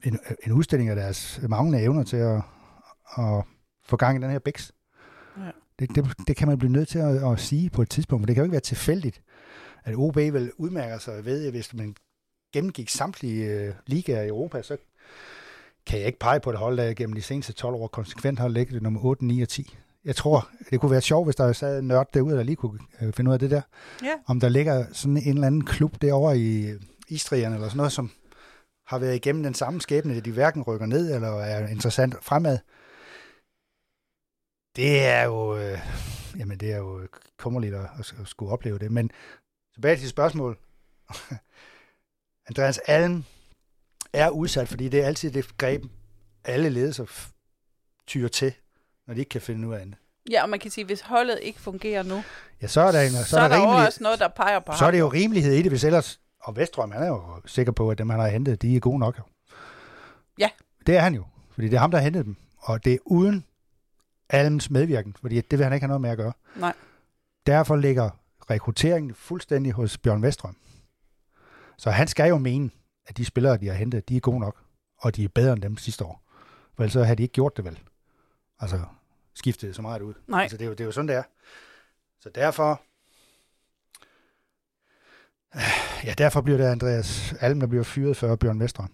[0.05, 2.43] en, en udstilling af deres manglende evner til at,
[3.19, 3.45] at
[3.85, 4.73] få gang i den her bæks.
[5.79, 8.29] Det, det, det kan man blive nødt til at, at sige på et tidspunkt, men
[8.29, 9.23] det kan jo ikke være tilfældigt,
[9.85, 11.95] at OB vil udmærke sig ved, at hvis man
[12.53, 14.77] gennemgik samtlige øh, ligaer i Europa, så
[15.87, 18.49] kan jeg ikke pege på et hold, der gennem de seneste 12 år konsekvent har
[18.49, 19.77] ligget nummer 8, 9 og 10.
[20.05, 22.79] Jeg tror, det kunne være sjovt, hvis der sad en nørd derude, der lige kunne
[23.03, 23.61] øh, finde ud af det der.
[24.03, 24.13] Ja.
[24.27, 26.73] Om der ligger sådan en eller anden klub derovre i
[27.09, 28.11] Istrien eller sådan noget, som
[28.87, 32.59] har været igennem den samme skæbne, at de hverken rykker ned eller er interessant fremad.
[34.77, 35.79] Det er jo, øh,
[36.39, 37.09] jamen det er jo
[37.39, 38.93] kummerligt at, at skulle opleve det.
[38.93, 39.11] Men
[39.75, 40.59] tilbage til spørgsmål.
[42.49, 43.25] Andreas Alm
[44.13, 45.83] er udsat, fordi det er altid det greb,
[46.45, 47.29] alle ledelser
[48.07, 48.53] tyrer til,
[49.07, 49.95] når de ikke kan finde ud af det.
[50.31, 52.23] Ja, og man kan sige, at hvis holdet ikke fungerer nu,
[52.63, 54.73] Ja, så er der, en, så så er der rimelig- også noget, der peger på
[54.73, 54.93] så er ham.
[54.93, 56.21] det jo rimelighed i det, hvis ellers...
[56.41, 58.99] Og Vestrøm, han er jo sikker på, at dem, han har hentet, de er gode
[58.99, 59.19] nok.
[59.19, 59.23] Jo.
[60.39, 60.51] Ja.
[60.87, 62.37] Det er han jo, fordi det er ham, der har hentet dem.
[62.59, 63.45] Og det er uden
[64.29, 66.33] Alms medvirken, fordi det vil han ikke have noget med at gøre.
[66.57, 66.75] Nej.
[67.47, 68.11] Derfor ligger
[68.51, 70.57] rekrutteringen fuldstændig hos Bjørn Vestrøm.
[71.77, 72.71] Så han skal jo mene,
[73.07, 74.63] at de spillere, de har hentet, de er gode nok,
[74.99, 76.23] og de er bedre end dem sidste år.
[76.75, 77.81] For ellers så havde de ikke gjort det vel.
[78.59, 78.81] Altså,
[79.35, 80.15] skiftet så meget ud.
[80.27, 80.43] Nej.
[80.43, 81.23] Altså, det er, jo, det er jo sådan, det er.
[82.21, 82.83] Så derfor...
[86.05, 88.93] Ja, derfor bliver det Andreas Alm, der bliver fyret før Bjørn Vestrøm.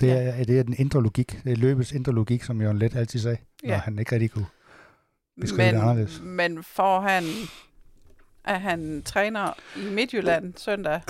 [0.00, 1.40] Det er, det er den indre logik.
[1.44, 3.78] Det er løbets indre logik, som Jørgen Let altid sagde, når Ja.
[3.78, 4.46] han ikke rigtig kunne.
[5.40, 6.20] beskrive det anderledes.
[6.20, 7.24] men, men får han,
[8.44, 11.00] at han træner i Midtjylland søndag?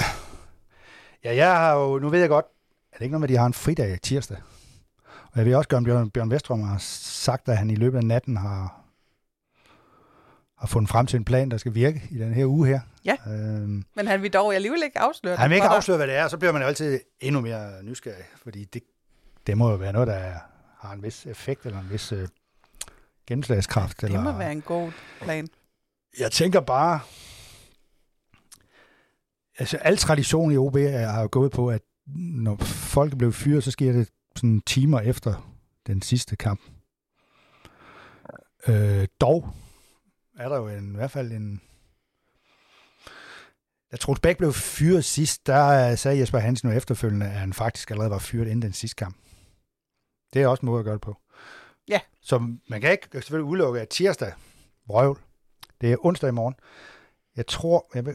[1.25, 2.47] Ja, jeg har jo, nu ved jeg godt,
[2.93, 4.37] er det ikke noget med, at de har en fridag tirsdag?
[5.05, 8.05] Og jeg vil også om Bjørn, Bjørn Vestrøm har sagt, at han i løbet af
[8.05, 8.85] natten har,
[10.61, 12.81] har fundet frem til en plan, der skal virke i den her uge her.
[13.05, 13.17] Ja.
[13.29, 16.15] Øhm, Men han vil dog alligevel ikke afsløre han vil det ikke afsløre, hvad det
[16.17, 18.83] er, og så bliver man jo altid endnu mere nysgerrig, fordi det,
[19.47, 20.39] det må jo være noget, der er,
[20.79, 22.29] har en vis effekt, eller en vis øh,
[23.27, 23.97] gennemslagskraft.
[24.01, 24.91] Det eller, må være en god
[25.21, 25.49] plan.
[26.19, 27.01] Jeg tænker bare,
[29.59, 31.83] altså al tradition i OB er- har jo gået på, at
[32.17, 35.53] når folk er blevet fyret, så sker det sådan timer efter
[35.87, 36.61] den sidste kamp.
[38.69, 39.49] Øh, dog
[40.39, 41.61] er der jo en, i hvert fald en...
[43.93, 47.53] Da Troels Bæk blev fyret sidst, der øh, sagde Jesper Hansen jo efterfølgende, at han
[47.53, 49.17] faktisk allerede var fyret inden den sidste kamp.
[50.33, 51.17] Det er også en måde at gøre det på.
[51.89, 52.01] Ja.
[52.21, 54.33] Så man kan ikke selvfølgelig udelukke, at tirsdag,
[54.87, 55.19] vrøvl,
[55.81, 56.55] det er onsdag i morgen.
[57.37, 58.15] Jeg tror, jeg ved,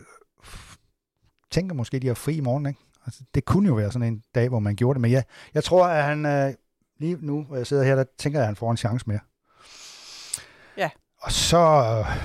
[1.52, 2.80] tænker måske, de har fri i morgen, ikke?
[3.06, 5.64] Altså, det kunne jo være sådan en dag, hvor man gjorde det, men ja, jeg
[5.64, 6.54] tror, at han øh,
[7.00, 9.20] lige nu, hvor jeg sidder her, der tænker jeg, at han får en chance mere.
[10.78, 10.90] Ja.
[11.24, 12.18] Og så, øh,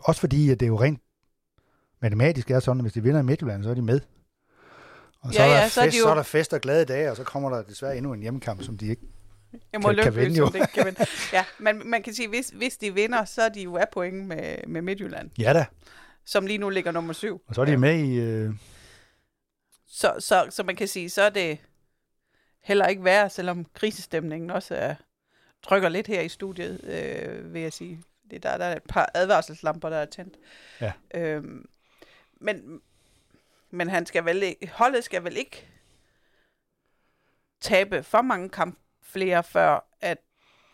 [0.00, 1.00] også fordi, at det er jo rent
[2.00, 4.00] matematisk er sådan, at hvis de vinder i Midtjylland, så er de med.
[5.20, 6.52] Og så, Ja, er der ja, så er fest, de jo- så er der fest
[6.52, 9.02] og glade dage, og så kommer der desværre endnu en hjemmekamp, som de ikke...
[9.72, 10.48] Jeg må Kan- kan lykke, vinde, jo.
[10.48, 11.06] de ikke kan vinde.
[11.32, 14.26] Ja, men man kan sige, hvis, hvis de vinder, så er de jo af point
[14.26, 15.64] med, med Midtjylland, Ja da,
[16.24, 17.40] som lige nu ligger nummer syv.
[17.48, 18.14] og så er de med i...
[18.20, 18.54] Øh,
[19.88, 21.58] Så, så, så man kan sige, så er det
[22.62, 24.94] heller ikke værre, selvom krisestemningen også er,
[25.62, 28.02] trykker lidt her i studiet, øh, vil jeg sige.
[28.30, 30.36] Det der, der er et par advarselslamper, der er tændt.
[30.80, 30.92] Ja.
[31.14, 31.68] Øhm,
[32.40, 32.80] men,
[33.70, 35.68] men han skal vel ikke, holdet skal vel ikke
[37.60, 40.18] tabe for mange kamp flere, før at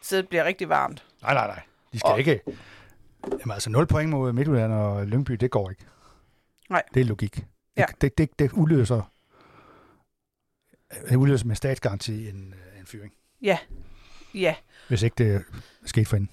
[0.02, 1.06] sædet bliver rigtig varmt.
[1.22, 1.62] nej, nej, nej.
[1.92, 2.40] De skal Og- ikke...
[3.40, 5.84] Jamen altså 0 point mod Midtjylland og Lyngby, det går ikke.
[6.70, 6.82] Nej.
[6.94, 7.44] Det er logik.
[7.76, 7.84] Ja.
[7.86, 9.12] Det, det, det, det udløser,
[11.08, 13.58] det udløser med statsgaranti en, en fyring, Ja,
[14.34, 14.54] ja,
[14.88, 15.40] hvis ikke det er
[15.86, 16.30] sket for hende.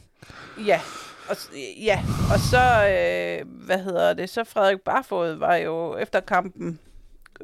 [0.66, 0.82] ja.
[1.30, 1.36] Og,
[1.84, 2.04] ja,
[2.34, 6.80] og så, øh, hvad hedder det, så Frederik Barfod var jo efter kampen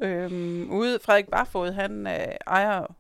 [0.02, 0.32] øh,
[0.70, 1.00] ude.
[1.06, 2.96] Frederik Barfod, han øh, ejer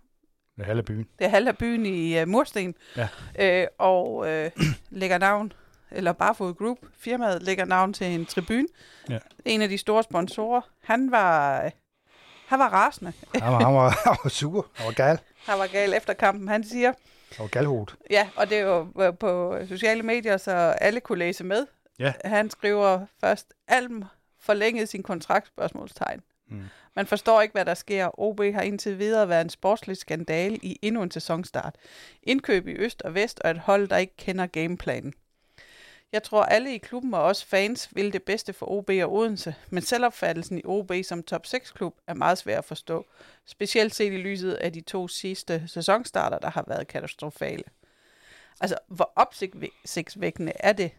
[0.58, 1.08] Med halve byen.
[1.20, 3.08] det er halv af byen i øh, Mursten, Ja.
[3.40, 4.52] øh, og øh,
[4.90, 5.54] lægger navn,
[5.92, 8.68] eller Barfod Group, firmaet lægger navn til en tribune.
[9.10, 9.20] Ja.
[9.46, 10.62] En af de store sponsorer.
[10.84, 11.72] Han var, øh,
[12.48, 13.14] han var rasende.
[13.42, 14.68] Han var, han var, han var sur.
[14.74, 15.20] Han var gal.
[15.46, 16.48] Han var gal efter kampen.
[16.48, 16.94] Han siger,
[17.40, 17.96] Var galhovedet.
[18.10, 21.68] ja, og det er jo øh, på sociale medier, så alle kunne læse med.
[22.00, 22.14] Ja.
[22.26, 24.04] Han skriver først, Alm
[24.40, 26.22] forlængede sin kontrakt, spørgsmålstegn.
[26.50, 26.64] Mm.
[26.96, 28.20] Man forstår ikke, hvad der sker.
[28.20, 31.76] OB har indtil videre været en sportslig skandale i endnu en sæsonstart.
[32.24, 35.14] Indkøb i øst og vest og et hold, der ikke kender gameplanen.
[36.14, 39.56] Jeg tror, alle i klubben og også fans vil det bedste for OB og Odense,
[39.70, 43.06] men selvopfattelsen i OB som top 6-klub er meget svær at forstå.
[43.46, 47.64] Specielt set i lyset af de to sidste sæsonstarter, der har været katastrofale.
[48.62, 50.92] Altså, hvor opsigtsvækkende er det,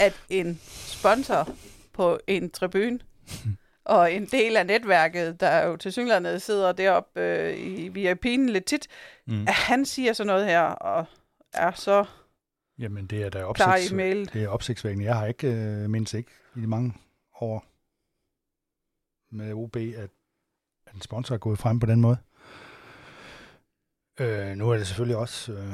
[0.00, 1.48] at en sponsor
[1.92, 2.98] på en tribune
[3.84, 8.64] og en del af netværket, der jo til synligheden sidder deroppe øh, i VIP'en lidt
[8.64, 8.88] tit,
[9.28, 9.42] Mm.
[9.48, 11.04] at han siger sådan noget her, og
[11.52, 12.04] er så
[12.78, 13.88] Jamen, det er da opsigts,
[14.32, 15.06] det er opsigtsvækkende.
[15.06, 16.94] Jeg har ikke øh, mindst ikke i mange
[17.40, 17.64] år
[19.30, 20.10] med OB, at
[20.86, 22.16] at en sponsor er gået frem på den måde.
[24.20, 25.72] Øh, nu er det selvfølgelig også øh,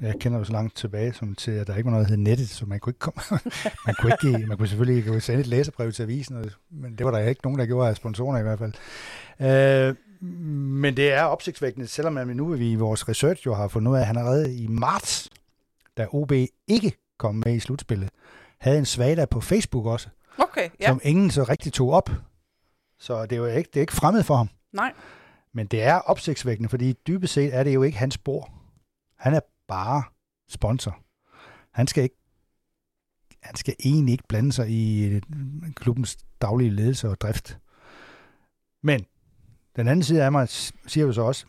[0.00, 2.16] jeg kender jo så langt tilbage, som til, at der ikke var noget, der hed
[2.16, 3.22] nettet, så man kunne ikke komme,
[3.86, 7.10] man kunne ikke, man kunne selvfølgelig ikke sende et læserbrev til avisen, men det var
[7.10, 8.72] der ikke nogen, der gjorde af sponsorer i hvert fald.
[9.40, 9.94] Øh,
[10.30, 13.96] men det er opsigtsvækkende, selvom vi nu vi i vores research jo har fundet ud
[13.96, 15.30] af, at han allerede i marts,
[15.98, 16.32] da OB
[16.66, 18.10] ikke kom med i slutspillet,
[18.58, 20.08] havde en svagdag på Facebook også,
[20.38, 20.86] Okay, ja.
[20.86, 22.10] som ingen så rigtig tog op.
[22.98, 24.48] Så det er jo ikke, det er ikke fremmed for ham.
[24.72, 24.92] Nej.
[25.52, 28.52] Men det er opsigtsvækkende, fordi dybest set er det jo ikke hans spor.
[29.16, 30.02] Han er bare
[30.48, 30.98] sponsor.
[31.70, 32.16] Han skal ikke
[33.40, 35.22] han skal egentlig ikke blande sig i øh,
[35.74, 37.58] klubbens daglige ledelse og drift.
[38.82, 39.06] Men
[39.76, 40.48] den anden side af mig
[40.86, 41.46] siger jo så også,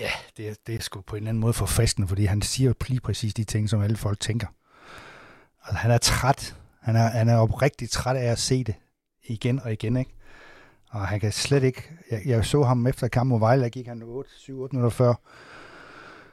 [0.00, 2.72] ja, det er, det er sgu på en eller anden måde forfriskende, fordi han siger
[2.88, 4.46] lige præcis de ting, som alle folk tænker.
[5.64, 6.56] Altså, han er træt.
[6.80, 8.74] Han er, han er oprigtigt træt af at se det
[9.24, 10.14] igen og igen, ikke?
[10.90, 11.90] Og han kan slet ikke...
[12.10, 15.14] Jeg, jeg så ham efter kampen mod Vejle, der gik han 7-8 minutter før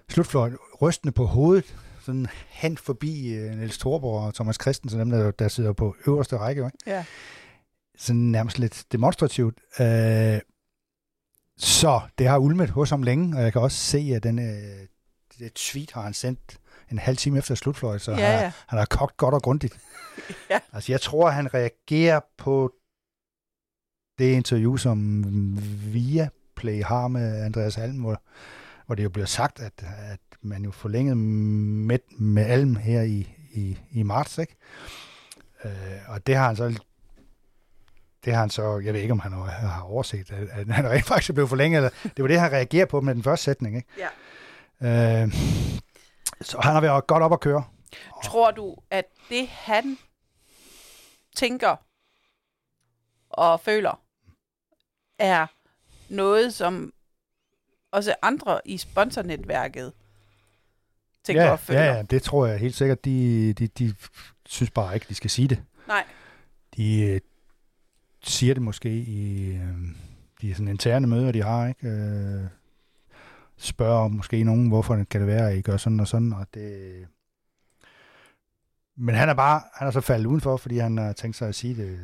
[0.09, 5.31] slutfløjt, rystende på hovedet, sådan hen forbi uh, Niels Thorborg og Thomas Christensen, dem der,
[5.31, 6.65] der sidder på øverste række.
[6.65, 6.77] Ikke?
[6.87, 7.05] Ja.
[7.97, 9.57] Sådan nærmest lidt demonstrativt.
[9.79, 9.85] Uh,
[11.57, 14.45] så det har ulmet hos ham længe, og jeg kan også se, at den, uh,
[15.39, 16.57] det tweet har han sendt
[16.91, 18.39] en halv time efter slutfløjt, så Ja, han, ja.
[18.39, 19.79] har, han har kogt godt og grundigt.
[20.49, 20.59] Ja.
[20.73, 22.73] Altså, jeg tror, han reagerer på
[24.17, 25.23] det interview, som
[25.93, 28.21] Viaplay har med Andreas Halm, hvor,
[28.85, 33.35] hvor det jo bliver sagt, at, at man jo forlængede med, med Alm her i,
[33.51, 34.55] i, i marts, ikke?
[35.65, 35.71] Øh,
[36.07, 36.79] og det har han så
[38.25, 41.33] det har han så, jeg ved ikke, om han har overset, at, han rent faktisk
[41.33, 41.77] blev forlænget.
[41.77, 43.75] Eller, det var det, han reagerer på med den første sætning.
[43.75, 43.87] Ikke?
[44.81, 45.23] Ja.
[45.23, 45.33] Øh,
[46.41, 47.63] så han har været godt op at køre.
[48.23, 49.97] Tror du, at det han
[51.35, 51.75] tænker
[53.29, 54.01] og føler,
[55.19, 55.47] er
[56.09, 56.93] noget, som
[57.91, 59.93] også andre i sponsornetværket
[61.23, 61.83] tænker ja, og føler?
[61.83, 63.05] ja, det tror jeg helt sikkert.
[63.05, 63.95] De, de, de
[64.45, 65.63] synes bare ikke, de skal sige det.
[65.87, 66.05] Nej.
[66.77, 67.19] De
[68.27, 69.77] siger det måske i øh,
[70.41, 71.87] de sådan interne møder, de har, ikke?
[71.87, 72.43] Øh,
[73.57, 77.07] spørger måske nogen, hvorfor kan det være, at I gør sådan og sådan, og det...
[78.95, 81.55] Men han er bare, han er så faldet udenfor, fordi han har tænkt sig at
[81.55, 81.99] sige det,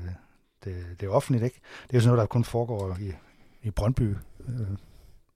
[0.64, 1.60] det, det er offentligt, ikke?
[1.84, 3.14] Det er jo sådan noget, der kun foregår i,
[3.62, 4.16] i Brøndby,
[4.48, 4.68] øh,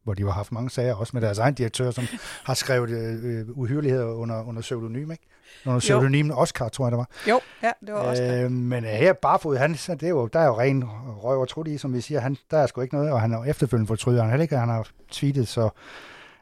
[0.08, 2.04] hvor de har haft mange sager, også med deres egen direktør, som
[2.50, 5.24] har skrevet øh, uhyreligheder under, under pseudonym, ikke?
[5.66, 7.10] Under pseudonymen Oscar, tror jeg, det var.
[7.30, 10.40] Jo, ja, det var også Øh, men øh, her barfod, han, det er jo, der
[10.40, 10.84] er jo ren
[11.24, 12.20] røv og trut i, som vi siger.
[12.20, 14.70] Han, der er sgu ikke noget, og han har efterfølgende fortryder han heller ikke, han
[14.70, 15.70] har tweetet, så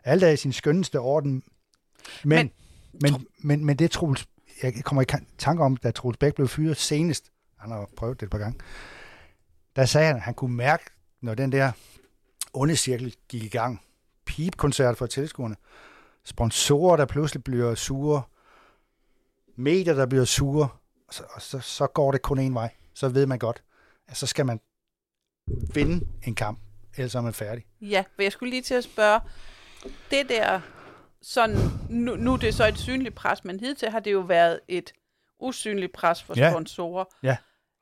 [0.04, 1.32] alt er i sin skønneste orden.
[1.32, 1.44] Men,
[2.24, 2.52] men,
[3.02, 4.28] Men- men, men, men det Troels,
[4.64, 5.06] jeg kommer i
[5.38, 7.26] tanke om, da Troels Bæk blev fyret senest,
[7.60, 8.60] han har prøvet det et par gange,
[9.76, 10.84] der sagde han, at han kunne mærke,
[11.22, 11.72] når den der
[12.56, 13.82] onde cirkel gik i gang,
[14.26, 15.56] pipkoncert for tilskuerne,
[16.24, 18.22] sponsorer, der pludselig bliver sure,
[19.56, 20.68] medier, der bliver sure,
[21.08, 22.74] og så, og så, så går det kun en vej.
[22.94, 23.64] Så ved man godt,
[24.08, 24.60] at så skal man
[25.74, 26.60] vinde en kamp,
[26.98, 27.66] ellers er man færdig.
[27.82, 29.20] Ja, for jeg skulle lige til at spørge,
[30.12, 30.62] det der,
[31.22, 31.58] sådan,
[31.90, 34.94] nu, nu er det så et synligt pres, men hidtil har det jo været et
[35.40, 36.52] usynligt pres for Ja.
[36.52, 37.06] sponsorer.
[37.24, 37.38] Ja.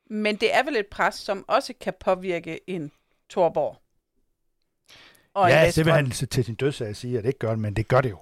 [0.09, 2.91] Men det er vel et pres, som også kan påvirke en
[3.29, 3.77] Torborg.
[5.33, 7.73] Og ja, det vil han til sin dødsag sige, at det ikke gør det, men
[7.73, 8.17] det gør det jo.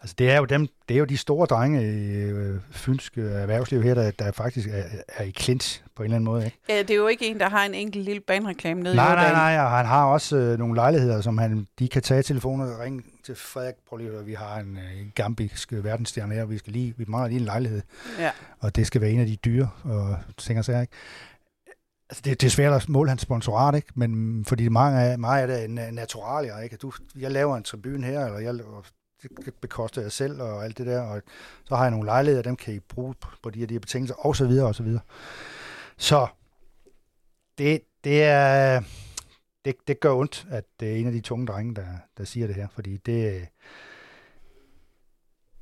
[0.00, 3.82] Altså, det er jo, dem, det er jo de store drenge i øh, fynske erhvervsliv
[3.82, 6.44] her, der, der faktisk er, er i klint på en eller anden måde.
[6.44, 6.58] Ikke?
[6.68, 9.14] Ja, det er jo ikke en, der har en enkelt lille banereklame nede i Nej,
[9.14, 12.74] nej, nej, og han har også øh, nogle lejligheder, som han, de kan tage telefoner
[12.74, 13.74] og ringe til Frederik.
[13.88, 17.38] Prøv lige vi har en øh, gambisk verdensstjerne her, vi skal lige, vi mangler lige
[17.38, 17.82] en lejlighed,
[18.18, 18.30] Ja.
[18.60, 20.16] og det skal være en af de dyre, og
[20.58, 20.92] og sager, ikke?
[22.12, 23.92] Altså, det, det er svært at måle hans sponsorat, ikke?
[23.94, 26.76] Men mm, fordi mange af, meget af det er naturalier, ikke?
[26.76, 28.54] Du, jeg laver en tribune her, eller jeg
[29.44, 31.22] det bekoster jeg selv, og alt det der, og
[31.64, 33.78] så har jeg nogle lejligheder, dem kan I bruge på- på de her, de her
[33.80, 35.00] betingelser, og så videre, og så videre.
[35.96, 36.26] Så
[37.58, 38.82] det, det er,
[39.64, 41.86] det, det gør ondt, at det er en af de tunge drenge, der,
[42.18, 43.48] der siger det her, fordi det,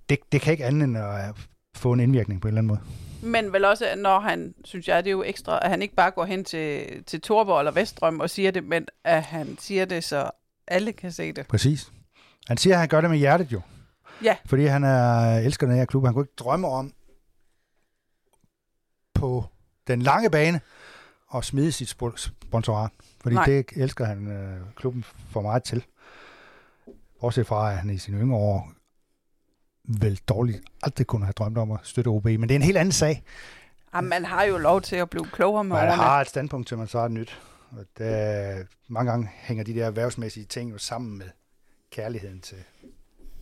[0.08, 1.34] det, det kan ikke andet end at
[1.76, 2.80] få en indvirkning på en eller anden måde.
[3.22, 6.10] Men vel også, når han, synes jeg, det er jo ekstra, at han ikke bare
[6.10, 10.04] går hen til, til Torborg eller Veststrøm og siger det, men at han siger det,
[10.04, 10.30] så
[10.66, 11.46] alle kan se det.
[11.46, 11.92] Præcis.
[12.48, 13.60] Han siger, at han gør det med hjertet jo.
[14.24, 14.36] Ja.
[14.46, 16.04] Fordi han er, elsker den her klub.
[16.04, 16.92] Han kunne ikke drømme om
[19.14, 19.44] på
[19.86, 20.60] den lange bane
[21.34, 22.90] at smide sit spo- sponsorat.
[23.20, 23.34] Fordi.
[23.34, 23.44] Nej.
[23.44, 25.84] det elsker han øh, klubben for meget til.
[27.20, 28.72] Bortset fra, at han i sine yngre år
[29.84, 32.24] vel dårligt aldrig kunne have drømt om at støtte OB.
[32.24, 33.22] Men det er en helt anden sag.
[33.94, 36.02] Jamen, man har jo lov til at blive klogere med Man årene.
[36.02, 37.40] har et standpunkt til, man så er nyt.
[37.70, 41.26] Og det, mange gange hænger de der erhvervsmæssige ting jo sammen med
[41.90, 42.56] kærligheden til,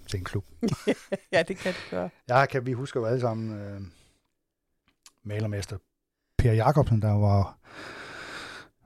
[0.09, 0.45] til en klub.
[1.33, 2.11] ja, det kan det gøre.
[2.29, 3.81] Ja, kan vi huske jo alle sammen øh,
[5.25, 5.77] malermester
[6.39, 7.59] Per Jacobsen, der var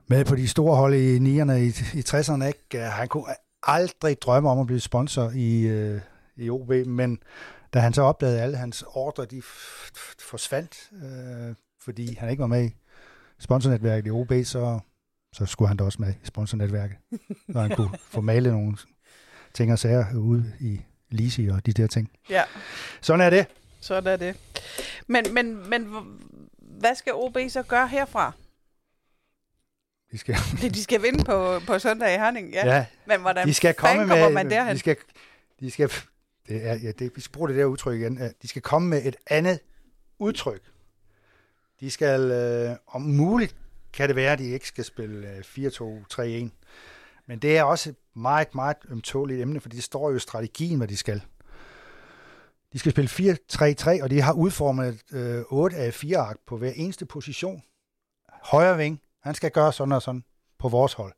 [0.07, 1.67] med på de store hold i 9'erne i,
[1.99, 2.43] i 60'erne.
[2.43, 2.79] Ikke?
[2.79, 3.25] Han kunne
[3.63, 6.01] aldrig drømme om at blive sponsor i, øh,
[6.35, 7.19] i OB, men
[7.73, 9.41] da han så opdagede, alle hans ordre de
[10.19, 12.75] forsvandt, øh, fordi han ikke var med i
[13.39, 14.79] sponsornetværket i OB, så,
[15.33, 16.97] så skulle han da også med i sponsornetværket,
[17.51, 18.77] så han kunne få malet nogle
[19.53, 22.11] ting og sager ude i Lisi og de der ting.
[22.29, 22.43] Ja.
[23.01, 23.47] Sådan er det.
[23.79, 24.35] Sådan er det.
[25.07, 25.87] Men, men, men
[26.59, 28.31] hvad skal OB så gøre herfra?
[30.11, 30.35] De skal,
[30.73, 32.75] de skal vinde på, på søndag i Herning, ja.
[32.75, 32.85] ja.
[33.05, 34.73] Men hvordan de skal komme med, man derhen?
[34.73, 34.95] De skal,
[35.59, 35.91] de skal,
[36.47, 38.19] det er, ja, det, vi skal bruge det der udtryk igen.
[38.41, 39.59] De skal komme med et andet
[40.19, 40.61] udtryk.
[41.79, 43.55] De skal, øh, om muligt
[43.93, 46.49] kan det være, at de ikke skal spille øh, 4-2-3-1.
[47.27, 50.77] Men det er også et meget, meget ømtåligt emne, for det står jo i strategien,
[50.77, 51.21] hvad de skal.
[52.73, 56.71] De skal spille 4-3-3, og de har udformet øh, 8 af 4 ark på hver
[56.75, 57.63] eneste position.
[58.43, 60.23] Højre ving, han skal gøre sådan og sådan
[60.59, 61.13] på vores hold.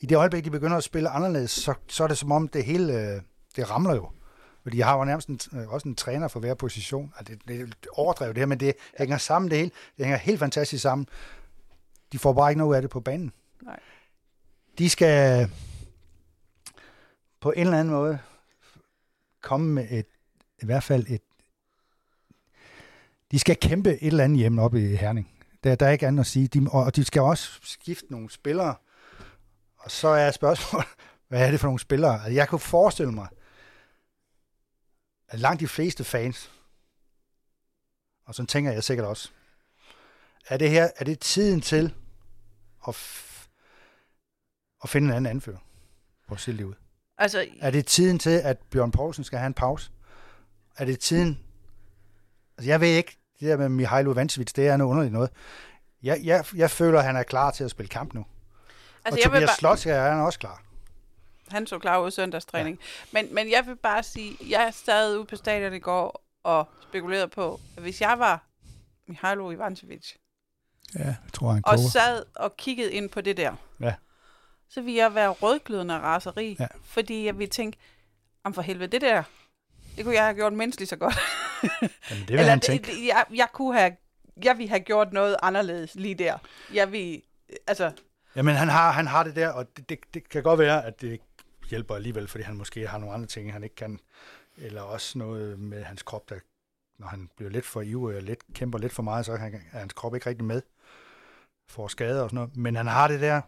[0.00, 2.64] I det øjeblik, de begynder at spille anderledes, så, så er det som om det
[2.64, 3.20] hele, øh,
[3.56, 4.10] det ramler jo.
[4.64, 7.12] Fordi jeg har jo nærmest en, øh, også en træner for hver position.
[7.18, 9.70] Altså, det, det overdrevet det her, men det hænger sammen det hele.
[9.96, 11.06] Det hænger helt fantastisk sammen.
[12.12, 13.32] De får bare ikke noget af det på banen.
[13.62, 13.80] Nej.
[14.78, 15.50] De skal
[17.40, 18.18] på en eller anden måde
[19.42, 20.06] komme med et,
[20.62, 21.22] i hvert fald et,
[23.30, 25.30] de skal kæmpe et eller andet hjemme op i Herning.
[25.64, 26.48] Der, der er ikke andet at sige.
[26.48, 28.74] De, og de skal også skifte nogle spillere.
[29.76, 30.88] Og så er spørgsmålet,
[31.28, 32.14] hvad er det for nogle spillere?
[32.14, 33.28] Altså, jeg kunne forestille mig,
[35.34, 36.50] at langt de fleste fans,
[38.26, 39.30] og sådan tænker jeg sikkert også,
[40.48, 41.94] er det her, er det tiden til
[42.88, 43.48] at, f-
[44.82, 45.58] at finde en anden anfører
[46.28, 46.74] på sit liv?
[47.18, 49.90] Altså, Er det tiden til, at Bjørn Poulsen skal have en pause?
[50.76, 51.40] Er det tiden?
[52.58, 55.30] Altså, jeg ved ikke, det der med Mihailo Vansevits, det er noget underligt noget.
[56.02, 58.26] Jeg, jeg, jeg føler, at han er klar til at spille kamp nu.
[59.04, 60.63] altså og Tobias bare, Slotsk er han også klar.
[61.50, 62.78] Han så klar ud søndagstræning.
[62.80, 63.22] Ja.
[63.22, 67.28] Men, men jeg vil bare sige, jeg sad ude på stadion i går og spekulerede
[67.28, 68.44] på, at hvis jeg var
[69.06, 70.14] Mihailo Ivancevic,
[70.98, 73.94] Ja, jeg tror, han og sad og kiggede ind på det der, Ja.
[74.68, 76.66] så ville jeg være rødglødende raseri, Ja.
[76.84, 77.78] fordi jeg ville tænke,
[78.44, 79.22] om for helvede, det der,
[79.96, 81.14] det kunne jeg have gjort mindst så godt.
[82.10, 82.86] Jamen, det vil han tænke.
[82.92, 83.96] det, jeg, jeg kunne have,
[84.44, 86.38] jeg ville have gjort noget anderledes lige der.
[86.74, 87.22] Jeg vil,
[87.66, 87.92] altså,
[88.36, 91.00] Jamen, han har, han har det der, og det, det, det kan godt være, at
[91.00, 91.20] det
[91.70, 94.00] hjælper alligevel, fordi han måske har nogle andre ting, han ikke kan.
[94.56, 96.38] Eller også noget med hans krop, der,
[96.98, 99.54] når han bliver lidt for ivrig og lidt, kæmper lidt for meget, så er han-
[99.72, 100.62] er hans krop ikke rigtig med.
[101.68, 102.56] Får skader og sådan noget.
[102.56, 103.40] Men han har det der,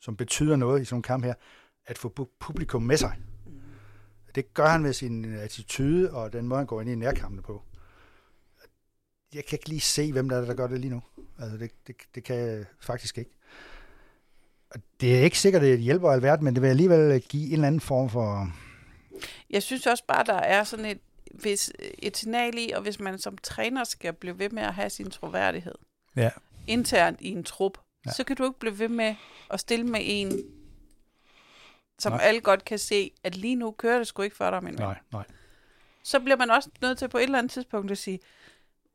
[0.00, 1.34] som betyder noget i sådan en kamp her,
[1.86, 3.16] at få publikum med sig.
[4.34, 7.62] Det gør han med sin attitude og den måde, han går ind i nærkampene på.
[9.34, 11.02] Jeg kan ikke lige se, hvem der er, der gør det lige nu.
[11.38, 13.30] Altså, det, det, det kan jeg faktisk ikke.
[15.00, 17.66] Det er ikke sikkert, at det hjælper alverden, men det vil alligevel give en eller
[17.66, 18.52] anden form for...
[19.50, 20.98] jeg synes også bare, der er sådan et,
[21.34, 24.90] hvis, et signal i, og hvis man som træner skal blive ved med at have
[24.90, 25.74] sin troværdighed
[26.16, 26.30] Ja.
[26.66, 28.12] internt i en trup, Ja.
[28.12, 29.14] så kan du ikke blive ved med
[29.50, 30.32] at stille med en,
[31.98, 32.20] som Nej.
[32.22, 34.74] Alle godt kan se, at lige nu kører det sgu ikke for dig, min.
[34.74, 35.24] Nej, nej.
[36.04, 38.18] så bliver man også nødt til på et eller andet tidspunkt at sige,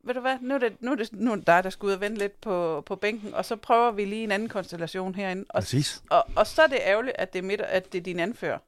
[0.06, 1.86] ved du hvad, nu er det, nu er det, nu er det dig, der skal
[1.86, 5.14] ud og vente lidt på, på bænken, og så prøver vi lige en anden konstellation
[5.14, 5.44] herinde.
[5.48, 6.02] Og, Præcis.
[6.10, 8.58] og, og så er det ærgerligt, at det er, midt, at det er din anfører.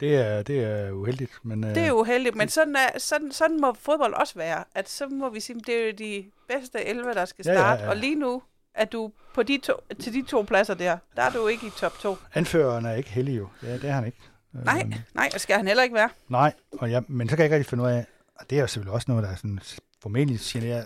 [0.00, 1.62] Det er, det er uheldigt, men...
[1.62, 4.64] Det er uheldigt, men sådan, er, sådan, sådan må fodbold også være.
[4.74, 7.58] At så må vi sige, at det er de bedste 11, der skal Ja, ja,
[7.58, 7.82] starte.
[7.82, 7.88] ja.
[7.88, 8.42] Og lige nu
[8.74, 11.70] er du på de to, til de to pladser der, der er du ikke i
[11.70, 12.16] top 2.
[12.34, 13.48] Anføreren er ikke heldig jo.
[13.62, 14.18] Ja, det er han ikke.
[14.52, 16.08] Nej, Øhm, nej, og skal han heller ikke være.
[16.28, 18.06] Nej, og ja, men så kan jeg ikke rigtig finde ud af,
[18.40, 19.60] og det er jo selvfølgelig også noget, der er sådan
[20.02, 20.84] formentlig generer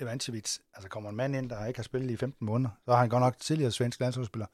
[0.00, 0.58] Evancevic.
[0.74, 3.08] Altså kommer en mand ind, der ikke har spillet i 15 måneder, så har han
[3.08, 4.46] godt nok tidligere svensk landsholdsspiller.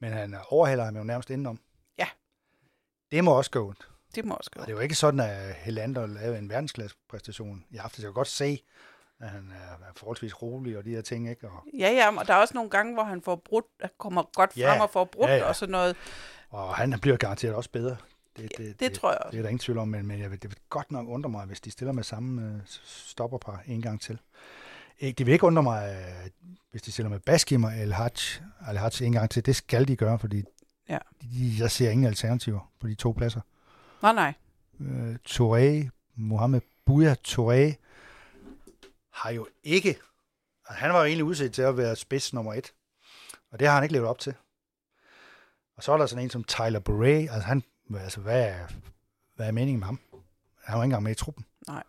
[0.00, 1.60] Men han overhælder ham jo nærmest indenom.
[1.98, 2.06] Ja.
[3.10, 3.88] Det må også gå ondt.
[4.14, 4.60] Det må også gå.
[4.60, 8.02] Og det er jo ikke sådan, at Helander lavede en verdensklasse præstation i aften.
[8.02, 8.62] Jeg kan godt se,
[9.20, 11.48] at han er forholdsvis rolig og de her ting, ikke?
[11.48, 13.64] Og, Ja, ja, og der er også nogle gange, hvor han får brudt,
[13.98, 15.44] kommer godt frem Ja, og får brudt ja, ja.
[15.44, 15.96] og sådan noget.
[16.50, 17.96] og han bliver garanteret også bedre.
[18.36, 19.38] Det, det, Det tror jeg Det også.
[19.38, 21.46] er der ingen tvivl om, men, men jeg vil, det vil godt nok undre mig,
[21.46, 24.18] hvis de stiller med samme øh, stopperpar en gang til.
[24.98, 26.30] Ikke, det vil ikke undre mig, øh,
[26.70, 28.20] hvis de stiller med Baskim og El Hadj,
[28.70, 29.46] El Hadj en gang til.
[29.46, 30.44] Det skal de gøre, fordi
[30.88, 30.98] Ja.
[31.22, 33.40] de, jeg ser ingen alternativer på de to pladser.
[34.02, 34.32] Nej, nej.
[34.80, 37.74] Øh, Touré, Mohamed Bouya Touré,
[39.12, 39.88] har jo ikke...
[40.68, 42.72] altså, Han var jo egentlig udset til at være spids nummer et,
[43.50, 44.34] og det har han ikke levet op til.
[45.76, 47.62] Og så er der sådan en som Tyler Bure, altså han
[47.94, 48.66] altså, hvad er,
[49.36, 50.00] hvad er meningen med ham?
[50.64, 51.44] Han var ikke engang med i truppen.
[51.68, 51.82] Nej.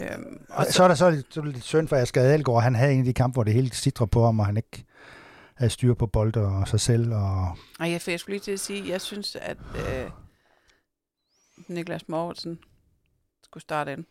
[0.00, 2.62] Øhm, og så, så er der så lidt, så lidt synd for Asger Adelgaard.
[2.62, 4.84] Han havde en af de kampe, hvor det hele sidder på ham, og han ikke
[5.54, 7.14] havde styr på bold og sig selv.
[7.14, 7.56] Og...
[7.80, 10.10] Ej, jeg, jeg skulle lige til at sige, jeg synes, at øh,
[11.68, 12.58] Niklas Mortensen
[13.42, 14.04] skulle starte ind.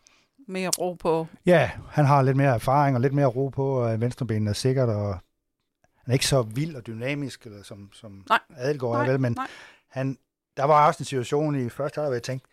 [0.48, 1.26] Mere ro på.
[1.46, 4.88] Ja, han har lidt mere erfaring og lidt mere ro på, og venstrebenen er sikkert,
[4.88, 5.18] og
[5.96, 8.38] han er ikke så vild og dynamisk, eller som, som nej.
[8.56, 9.46] Adelgaard er nej, vel, men nej.
[9.88, 10.18] han,
[10.56, 12.48] der var også en situation i første halvleg, hvor jeg tænkte,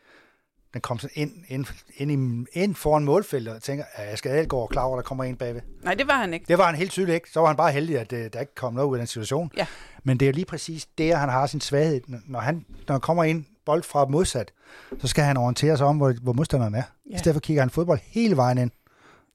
[0.73, 1.65] den kom så ind, ind,
[1.97, 5.23] ind, ind, ind foran målfeltet, og tænker, at jeg skal Adelgaard klar over, der kommer
[5.23, 5.61] en bagved.
[5.83, 6.45] Nej, det var han ikke.
[6.47, 7.31] Det var han helt tydeligt ikke.
[7.31, 9.51] Så var han bare heldig, at det, der ikke kom noget ud af den situation.
[9.57, 9.67] Ja.
[10.03, 12.01] Men det er lige præcis der, han har sin svaghed.
[12.07, 14.51] Når han når han kommer ind bold fra modsat,
[14.99, 16.83] så skal han orientere sig om, hvor, hvor modstanderen er.
[17.09, 17.15] Ja.
[17.15, 18.71] I stedet for kigger han fodbold hele vejen ind.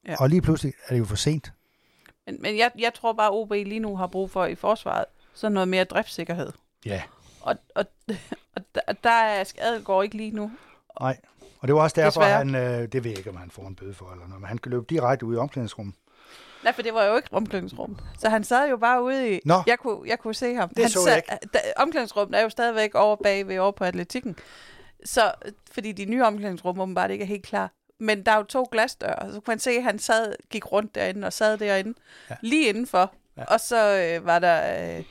[0.08, 0.14] Ja.
[0.18, 1.52] Og lige pludselig er det jo for sent.
[2.26, 5.04] Men, men jeg, jeg tror bare, at OB lige nu har brug for i forsvaret
[5.34, 6.52] så noget mere driftssikkerhed.
[6.86, 7.02] Ja.
[7.44, 7.84] Og, og,
[8.56, 10.50] og der, der er Adelgaard ikke lige nu.
[11.00, 11.16] Nej,
[11.60, 12.38] og det var også derfor, Desværre.
[12.38, 14.48] han, øh, det ved jeg ikke, om han får en bøde for eller noget, men
[14.48, 15.94] han kan løbe direkte ud i omklædningsrummet.
[16.64, 17.98] Nej, for det var jo ikke omklædningsrum.
[18.18, 19.40] Så han sad jo bare ude i...
[19.44, 19.62] Nå.
[19.66, 20.68] Jeg kunne, jeg kunne se ham.
[20.68, 21.48] Det han så sad, jeg ikke.
[21.54, 24.36] Da, omklædningsrummet er jo stadigvæk over bag ved over på atletikken.
[25.04, 25.32] Så,
[25.72, 27.70] fordi de nye omklædningsrum åbenbart ikke er helt klar.
[27.98, 30.94] Men der er jo to glasdøre, så kunne man se, at han sad, gik rundt
[30.94, 31.94] derinde og sad derinde,
[32.30, 32.36] ja.
[32.40, 33.12] lige indenfor.
[33.36, 33.44] Ja.
[33.44, 35.04] Og så øh, var der øh,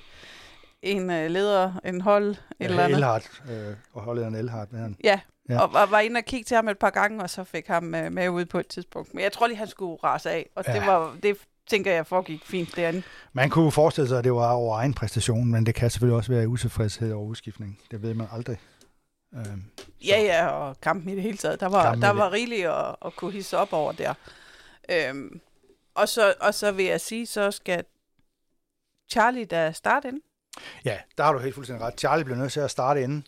[0.84, 2.96] en øh, leder, en hold, ja, eller andet.
[2.96, 4.72] Elhardt, øh, og holdlederen Elhardt.
[4.72, 4.98] Han.
[5.04, 5.20] Ja,
[5.50, 5.62] ja.
[5.62, 7.96] Og, og var inde og kigge til ham et par gange, og så fik ham
[7.96, 9.14] øh, med ud på et tidspunkt.
[9.14, 10.74] Men jeg tror lige, han skulle rase af, og ja.
[10.74, 13.04] det, var, det tænker jeg foregik fint derinde.
[13.34, 16.32] Man kunne forestille sig, at det var over egen præstation, men det kan selvfølgelig også
[16.32, 17.80] være utilfredshed over udskiftning.
[17.92, 18.58] Det ved man aldrig.
[19.34, 19.64] Øhm,
[20.06, 21.60] ja, ja, og kampen i det hele taget.
[21.60, 24.14] Der var, der var rigeligt at, at kunne hisse op over der.
[24.90, 25.42] Øhm,
[25.96, 27.84] og, så, og så vil jeg sige, så skal
[29.12, 30.22] Charlie da starte ind.
[30.86, 32.00] Ja, der har du helt fuldstændig ret.
[32.00, 33.28] Charlie bliver nødt til at starte inden.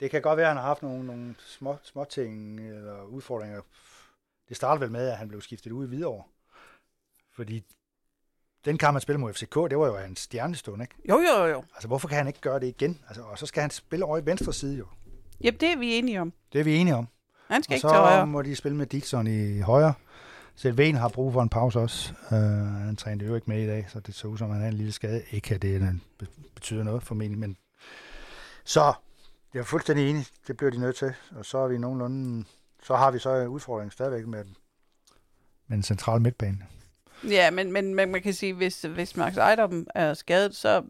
[0.00, 3.60] Det kan godt være, at han har haft nogle, nogle små, små ting eller udfordringer.
[4.48, 6.24] Det startede vel med, at han blev skiftet ud i Hvidovre.
[7.32, 7.64] Fordi
[8.64, 10.94] den kamp, han spillede mod FCK, det var jo en stjernestund, ikke?
[11.08, 11.64] Jo, jo, jo.
[11.74, 13.00] Altså, hvorfor kan han ikke gøre det igen?
[13.08, 14.86] Altså, og så skal han spille over i venstre side, jo.
[15.40, 16.32] Jamen, det er vi enige om.
[16.52, 17.08] Det er vi enige om.
[17.48, 18.22] Han skal og ikke til højre.
[18.22, 19.94] så må de spille med Dixon i højre.
[20.60, 22.12] Selven har brug for en pause også.
[22.30, 22.36] Uh,
[22.86, 24.72] han trænede jo ikke med i dag, så det så ud som, at han havde
[24.72, 25.22] en lille skade.
[25.30, 26.00] Ikke at det
[26.54, 27.56] betyder noget formentlig, men
[28.64, 28.92] så
[29.54, 30.26] jeg er fuldstændig enig.
[30.46, 31.12] Det bliver de nødt til.
[31.30, 32.44] Og så er vi nogenlunde...
[32.82, 34.44] Så har vi så en udfordring stadigvæk med,
[35.66, 36.58] med en central midtbane.
[37.28, 40.82] Ja, men, men, men man kan sige, hvis, hvis Max Ejdom er skadet, så...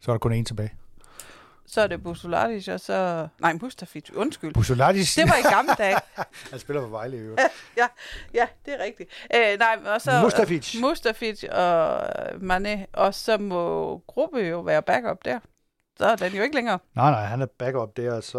[0.00, 0.74] Så er der kun en tilbage.
[1.66, 3.28] Så er det Busolatic, og så...
[3.38, 4.54] Nej, Mustafic, undskyld.
[4.54, 5.14] Busolatic?
[5.14, 5.96] Det var i gamle dage.
[6.50, 7.36] Han spiller på Vejle, jo.
[7.80, 7.86] ja,
[8.34, 9.10] ja, det er rigtigt.
[9.34, 10.20] Æ, nej, og så...
[10.22, 10.80] Mustafic.
[10.80, 12.00] Mustafic og
[12.34, 15.38] Mané, og så må Gruppe jo være backup der.
[15.98, 16.78] Så er den jo ikke længere.
[16.94, 18.38] Nej, nej, han er backup der, og så...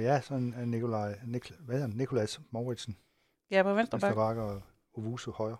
[0.00, 1.14] Ja, så er Nikolaj...
[1.26, 1.96] Nik, hvad hedder han?
[1.96, 2.96] Nikolajs Mauritsen.
[3.50, 4.16] Ja, på venstre back.
[4.16, 4.62] Venstre og
[4.94, 5.56] Ovusu højre.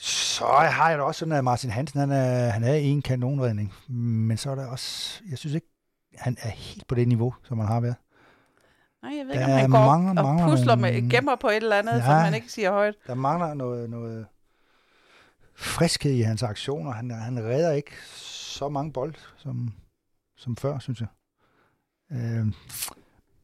[0.00, 3.74] Så har jeg da også sådan, at Martin Hansen, han er, han er en kanonredning.
[3.88, 5.66] Men så er der også, jeg synes ikke,
[6.14, 7.96] han er helt på det niveau, som han har været.
[9.02, 11.48] Nej, jeg ved ikke, om han går mangler, og mangler pusler nogle, med, gemmer på
[11.48, 12.94] et eller andet, ja, som han ikke siger højt.
[13.06, 14.26] Der mangler noget, noget
[15.54, 16.90] friskhed i hans aktioner.
[16.90, 19.72] Han, han redder ikke så mange bold, som,
[20.36, 21.08] som før, synes jeg.
[22.12, 22.46] Øh,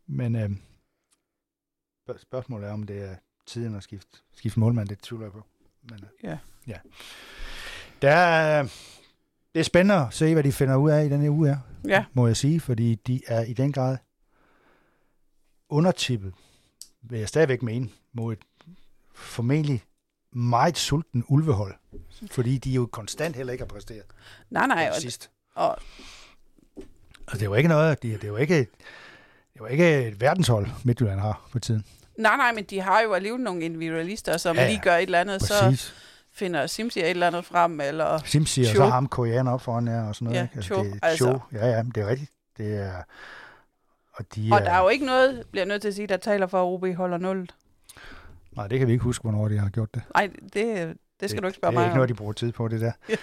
[0.06, 0.50] men øh,
[2.18, 3.14] spørgsmålet er, om det er
[3.46, 5.44] tiden at skifte, skifte målmand, det tvivler jeg på.
[5.90, 6.38] Men, øh, ja.
[6.66, 6.76] ja.
[8.02, 8.62] Der er,
[9.54, 11.58] det er spændende at se, hvad de finder ud af i den her uge her,
[11.88, 12.04] ja.
[12.12, 13.96] må jeg sige, fordi de er i den grad
[15.68, 16.34] undertippet,
[17.02, 18.38] vil jeg stadigvæk mene, mod et
[19.14, 19.82] formentlig
[20.32, 21.74] meget sulten ulvehold,
[22.30, 24.04] fordi de jo konstant heller ikke har præsteret.
[24.50, 24.90] Nej, nej.
[24.94, 25.30] Og, sidst.
[25.54, 25.78] Og,
[27.20, 28.68] altså, det er jo ikke noget, det er jo ikke, det
[29.54, 31.84] er jo ikke et verdenshold, Midtjylland har på tiden.
[32.18, 35.20] Nej, nej, men de har jo alligevel nogle individualister, som ja, lige gør et eller
[35.20, 35.80] andet, præcis.
[35.80, 35.92] så
[36.32, 40.08] finder Simsi et eller andet frem, eller Simsi, og så ham koreaner op foran jer,
[40.08, 40.36] og sådan noget.
[40.36, 40.62] Ja, ikke?
[40.62, 41.24] Cho, det, altså.
[41.24, 41.58] Cho.
[41.58, 42.30] Ja, ja, det er rigtigt.
[42.58, 43.02] Det er,
[44.12, 46.16] og, de og er, der er jo ikke noget, bliver nødt til at sige, der
[46.16, 47.48] taler for, at OB holder 0.
[48.56, 50.02] Nej, det kan vi ikke huske, hvornår de har gjort det.
[50.14, 51.82] Nej, det, det skal det, du ikke spørge mig om.
[51.82, 52.92] Det er ikke noget, de bruger tid på, det der.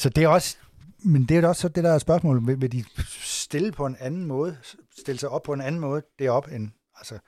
[0.00, 0.56] så det er også,
[0.98, 2.84] men det er også så det der spørgsmål, vil, vil de
[3.20, 4.56] stille på en anden måde,
[4.98, 7.18] stille sig op på en anden måde derop end, altså,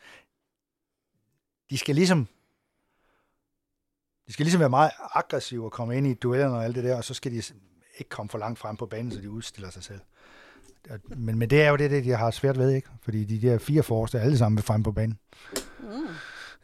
[1.70, 2.28] de skal ligesom
[4.26, 6.96] de skal ligesom være meget aggressive og komme ind i duellerne og alt det der,
[6.96, 7.36] og så skal de
[7.98, 10.00] ikke komme for langt frem på banen, så de udstiller sig selv.
[11.16, 12.88] Men, men det er jo det, de har svært ved, ikke?
[13.02, 15.18] Fordi de der fire forreste er alle sammen frem på banen.
[15.80, 15.86] Mm.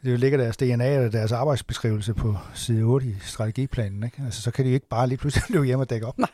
[0.03, 4.21] Det ligger deres DNA og deres arbejdsbeskrivelse på side 8 i strategiplanen, ikke?
[4.25, 6.17] Altså, så kan de ikke bare lige pludselig løbe hjem og dække op.
[6.17, 6.29] Nej.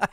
[0.00, 0.08] Nej.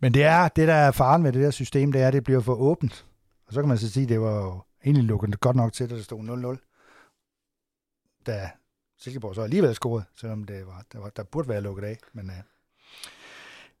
[0.00, 2.24] Men det er, det der er faren med det der system, det er, at det
[2.24, 3.06] bliver for åbent.
[3.46, 6.02] Og så kan man så sige, det var egentlig lukket godt nok til, at der
[6.02, 8.24] stod 0-0.
[8.26, 8.50] Da
[8.98, 11.98] Silkeborg så alligevel scorede, selvom det var, der, var, der burde være lukket af.
[12.12, 12.36] Men uh,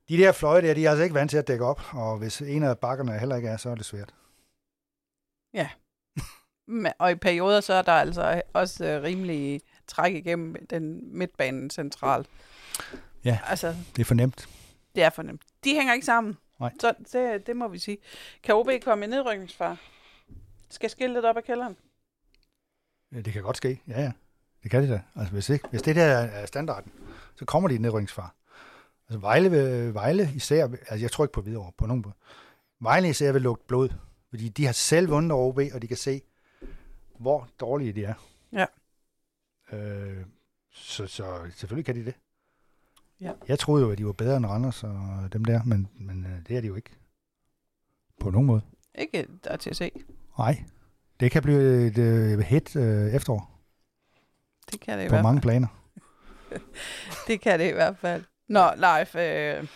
[0.08, 2.40] de der fløje der, de er altså ikke vant til at dække op, og hvis
[2.40, 4.14] en af bakkerne heller ikke er, så er det svært.
[5.54, 5.68] Ja.
[6.98, 12.26] og i perioder, så er der altså også uh, rimelig træk igennem den midtbanen central.
[13.24, 14.48] Ja, altså, det er fornemt.
[14.94, 15.42] Det er fornemt.
[15.64, 16.36] De hænger ikke sammen.
[16.60, 16.72] Nej.
[16.80, 17.98] Så det, det må vi sige.
[18.42, 19.76] Kan OB komme i nedrykningsfar?
[20.70, 21.76] Skal skille op af kælderen?
[23.12, 24.12] Ja, det kan godt ske, ja ja.
[24.62, 25.02] Det kan det da.
[25.16, 26.92] Altså, hvis, ikke, hvis det der er standarden,
[27.36, 28.34] så kommer de i nedrykningsfar.
[29.08, 32.14] Altså Vejle, Vejle især, altså jeg tror ikke på videre på nogen måde.
[32.80, 33.88] Vejle især vil lugte blod,
[34.30, 36.22] fordi de har selv vundet over OB, og de kan se,
[37.18, 38.14] hvor dårlige de er.
[38.52, 38.66] Ja.
[39.72, 40.24] Øh,
[40.70, 42.14] så, så selvfølgelig kan de det.
[43.20, 43.32] Ja.
[43.48, 46.46] Jeg troede jo, at de var bedre end Randers og dem der, men, men øh,
[46.48, 46.90] det er de jo ikke.
[48.20, 48.60] På nogen måde.
[48.94, 49.90] Ikke der til at se.
[50.38, 50.64] Nej.
[51.20, 53.60] Det kan blive et hit uh, efterår.
[54.72, 55.68] Det kan det i På hvert mange planer.
[57.26, 58.24] det kan det i hvert fald.
[58.48, 59.68] Nå, Leif, øh,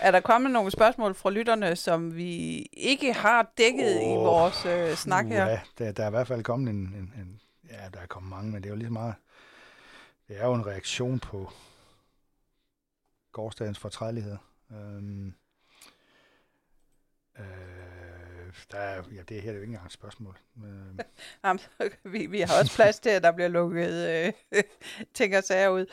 [0.00, 4.66] er der kommet nogle spørgsmål fra lytterne, som vi ikke har dækket oh, i vores
[4.66, 5.46] øh, snak her?
[5.46, 7.40] Ja, der, der er i hvert fald kommet en, en, en...
[7.70, 9.14] Ja, der er kommet mange, men det er jo lige meget...
[10.28, 11.52] Det er jo en reaktion på
[13.32, 14.36] gårdsdagens fortrædelighed.
[14.72, 15.34] Øhm,
[17.38, 18.01] øh,
[18.70, 20.38] der er, ja, det her er jo ikke engang et spørgsmål.
[20.64, 21.04] Øh.
[21.44, 21.60] Jamen,
[22.04, 24.62] vi, vi har også plads til, at der bliver lukket øh,
[25.14, 25.86] ting og sager ud.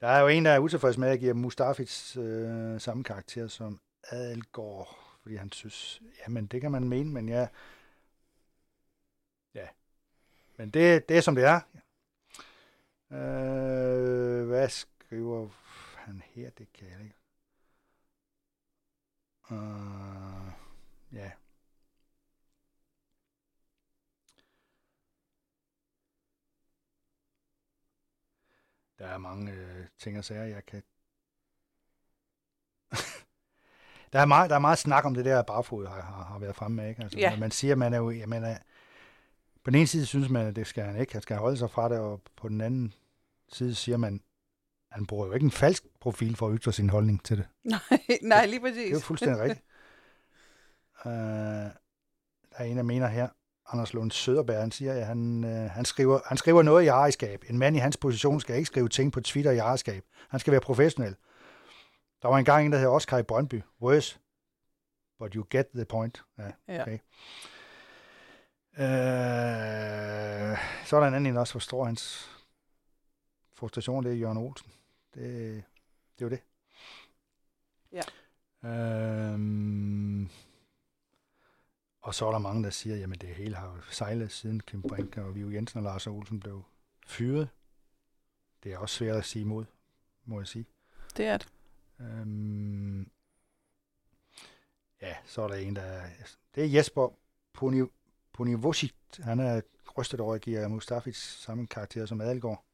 [0.00, 3.80] Der er jo en, der er utilfreds med, at give Mustafits øh, samme karakter som
[4.04, 7.48] Adelgaard, fordi han synes, jamen det kan man mene, men ja,
[9.54, 9.66] ja.
[10.56, 11.60] Men det, det er som det er.
[13.12, 15.48] Øh, hvad skriver
[15.96, 16.50] han her?
[16.50, 17.16] Det kan jeg ikke.
[19.50, 20.52] Uh,
[21.12, 21.30] ja.
[29.02, 30.82] Der er mange øh, ting og sager, jeg kan...
[34.12, 36.56] der, er meget, der er meget snak om det der, barfod har, har, har været
[36.56, 36.88] fremme med.
[36.88, 37.02] Ikke?
[37.02, 37.36] Altså, ja.
[37.38, 38.10] Man siger, man er jo...
[38.10, 38.58] Jeg mener,
[39.64, 41.12] på den ene side synes man, at det skal han ikke.
[41.12, 42.94] Han skal holde sig fra det, og på den anden
[43.52, 44.22] side siger man,
[44.90, 47.48] han bruger jo ikke en falsk profil for at ytre sin holdning til det.
[47.64, 48.76] Nej, nej lige præcis.
[48.76, 49.64] Det er jo fuldstændig rigtigt.
[51.04, 51.10] uh,
[52.52, 53.28] der er en, der mener her,
[53.72, 57.44] Anders Lund Søderberg, han siger, at han, øh, han, skriver, han skriver noget i ejerskab.
[57.48, 60.04] En mand i hans position skal ikke skrive ting på Twitter i ejerskab.
[60.28, 61.16] Han skal være professionel.
[62.22, 63.62] Der var en gang en, der hedder Oscar i Brøndby.
[63.80, 64.18] Worse,
[65.18, 66.22] but you get the point.
[66.38, 66.98] Ja, okay.
[68.78, 68.84] Ja.
[70.52, 72.30] Øh, så er der en anden, der også forstår hans
[73.54, 74.72] frustration, det er Jørgen Olsen.
[75.14, 75.22] Det,
[76.18, 76.40] det er jo det.
[77.92, 78.02] Ja.
[78.68, 80.28] Øhm,
[82.02, 84.82] og så er der mange, der siger, jamen det hele har jo sejlet siden Kim
[84.82, 86.62] Brink og Vivo Jensen og Lars Olsen blev
[87.06, 87.48] fyret.
[88.62, 89.64] Det er også svært at sige imod,
[90.24, 90.66] må jeg sige.
[91.16, 91.48] Det er det.
[92.00, 93.10] Øhm,
[95.02, 96.02] ja, så er der en, der...
[96.54, 97.08] Det er Jesper
[98.32, 98.94] Ponivosit.
[99.18, 99.60] Han er
[99.98, 100.80] rystet over at give
[101.12, 102.64] samme karakter som Adelgaard.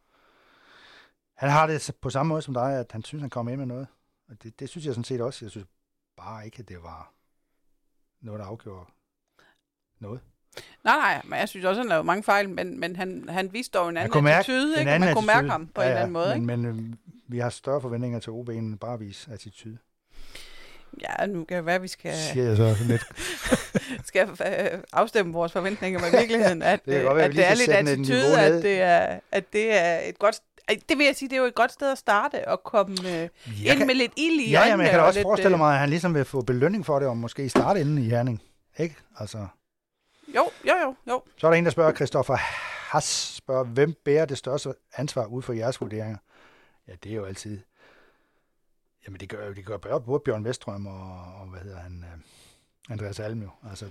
[1.35, 3.67] Han har det på samme måde som dig, at han synes, han kommer ind med
[3.67, 3.87] noget.
[4.29, 5.45] Og det, det synes jeg sådan set også.
[5.45, 5.67] Jeg synes
[6.17, 7.13] bare ikke, at det var
[8.21, 8.91] noget, der afgjorde
[10.01, 10.21] noget.
[10.85, 13.79] Nej, nej, men jeg synes også, han lavede mange fejl, men, men han, han viste
[13.79, 14.83] dog en anden attitude, ikke?
[14.83, 16.41] En anden man kunne mærke ham på ja, en anden måde.
[16.41, 16.57] Men, ikke?
[16.57, 16.95] men øh,
[17.29, 19.79] vi har større forventninger til OB end bare vis attitude.
[21.01, 22.15] Ja, nu kan det være, at vi skal...
[22.15, 23.05] Siger jeg så lidt.
[24.09, 28.41] skal øh, afstemme vores forventninger med virkeligheden, at det, godt, at det er lidt attitude,
[28.41, 30.41] at det er, at det er et godt
[30.89, 33.29] det vil jeg sige, det er jo et godt sted at starte og komme øh,
[33.65, 35.57] ind kan, med lidt ild i Ja, ja men jeg kan da også lidt, forestille
[35.57, 38.43] mig, at han ligesom vil få belønning for det, og måske starte inden i Herning.
[38.79, 38.97] Ikke?
[39.19, 39.47] Altså.
[40.35, 41.23] Jo, jo, jo, jo.
[41.37, 42.37] Så er der en, der spørger, Christoffer
[42.91, 46.19] Haas spørger, hvem bærer det største ansvar ud for jeres vurderinger?
[46.89, 47.61] Ja, det er jo altid...
[49.07, 53.21] Jamen, det gør, det gør både Bjørn Vestrøm og, og hvad hedder han, uh, Andreas
[53.21, 53.51] Alm jo.
[53.71, 53.91] Altså,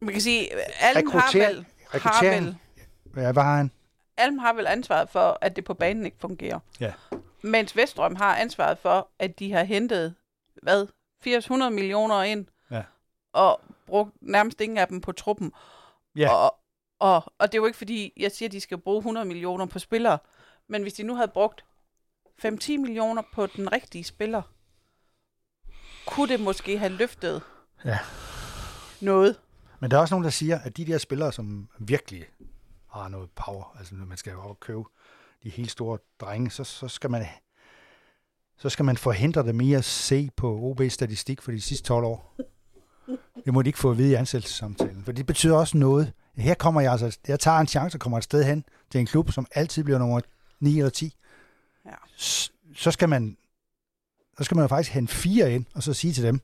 [0.00, 1.66] Man kan sige, Alm har vel...
[1.90, 2.56] Har vel
[3.16, 3.70] ja, hvad har han?
[4.16, 6.58] Alm har vel ansvaret for, at det på banen ikke fungerer.
[6.80, 6.92] Ja.
[7.42, 10.14] Mens Vestrøm har ansvaret for, at de har hentet,
[10.62, 10.86] hvad,
[11.26, 12.82] 800 millioner ind, ja.
[13.32, 13.60] og
[13.92, 15.52] brugt nærmest ingen af dem på truppen.
[16.16, 16.34] Ja.
[16.34, 16.58] Og,
[16.98, 19.66] og, og det er jo ikke fordi, jeg siger, at de skal bruge 100 millioner
[19.66, 20.18] på spillere,
[20.68, 21.64] men hvis de nu havde brugt
[22.44, 24.42] 5-10 millioner på den rigtige spiller,
[26.06, 27.42] kunne det måske have løftet
[27.84, 27.98] ja.
[29.00, 29.40] noget.
[29.80, 32.24] Men der er også nogen, der siger, at de der spillere, som virkelig
[32.90, 34.82] har noget power, altså når man skal jo købe
[35.42, 37.26] de helt store drenge, så, så skal man
[38.56, 42.36] så skal man forhindre dem i at se på OB-statistik for de sidste 12 år.
[43.44, 46.12] Det må de ikke få at vide i ansættelsessamtalen, for det betyder også noget.
[46.36, 49.06] Her kommer jeg altså, jeg tager en chance og kommer et sted hen til en
[49.06, 50.20] klub, som altid bliver nummer
[50.60, 51.16] 9 eller 10.
[51.86, 51.90] Ja.
[52.74, 53.36] Så skal man
[54.38, 56.40] så skal man jo faktisk hente fire ind, og så sige til dem,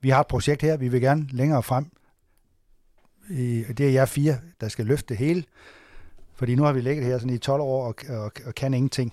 [0.00, 1.90] vi har et projekt her, vi vil gerne længere frem.
[3.28, 5.44] Det er jer fire, der skal løfte det hele.
[6.34, 9.12] Fordi nu har vi ligget her sådan i 12 år og, og, og kan ingenting.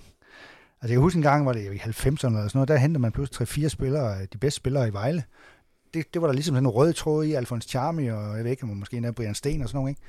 [0.82, 3.02] Altså jeg kan huske en gang, var det i 90'erne eller sådan noget, der hentede
[3.02, 5.24] man pludselig 3-4 spillere, de bedste spillere i Vejle.
[5.94, 8.50] Det, det var der ligesom sådan en rød tråd i, Alfons Charmi og jeg ved
[8.50, 10.00] ikke, om måske endda Brian Sten og sådan noget, ikke?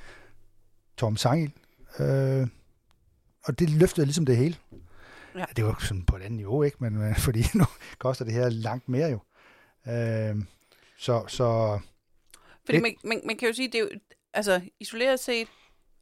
[0.96, 1.52] Tom Sangil.
[1.98, 2.46] Øh,
[3.44, 4.56] og det løftede ligesom det hele.
[5.34, 5.44] Ja.
[5.56, 6.76] Det var sådan på et andet niveau, ikke?
[6.80, 7.64] Men øh, fordi nu
[7.98, 9.18] koster det her langt mere jo.
[9.92, 10.36] Øh,
[10.98, 11.78] så, så
[12.64, 13.88] Fordi Det- man, man, man kan jo sige, det er jo,
[14.34, 15.48] altså isoleret set,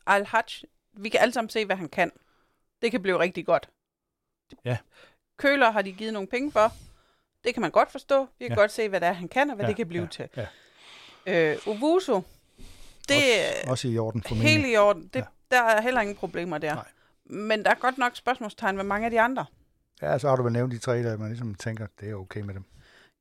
[0.06, 0.44] Al Hajj,
[0.92, 2.10] vi kan alle sammen se, hvad han kan.
[2.82, 3.68] Det kan blive rigtig godt.
[4.64, 4.76] Ja.
[5.36, 6.72] Køler har de givet nogle penge for.
[7.44, 8.28] Det kan man godt forstå.
[8.38, 8.60] Vi kan Ja.
[8.60, 10.28] godt se, hvad det er, han kan, og hvad Ja, det kan blive ja, til.
[10.36, 10.46] ja.
[11.52, 12.22] Øh, Uvuso,
[13.08, 14.50] det er også i orden formentlig.
[14.52, 15.02] helt i orden.
[15.14, 15.24] Det, Ja.
[15.50, 16.74] Der er heller ingen problemer der.
[16.74, 16.84] Nej.
[17.24, 19.46] Men der er godt nok spørgsmålstegn med mange af de andre.
[20.02, 22.40] Ja, så har du vel nævnt de tre, der man ligesom tænker, det er okay
[22.40, 22.64] med dem.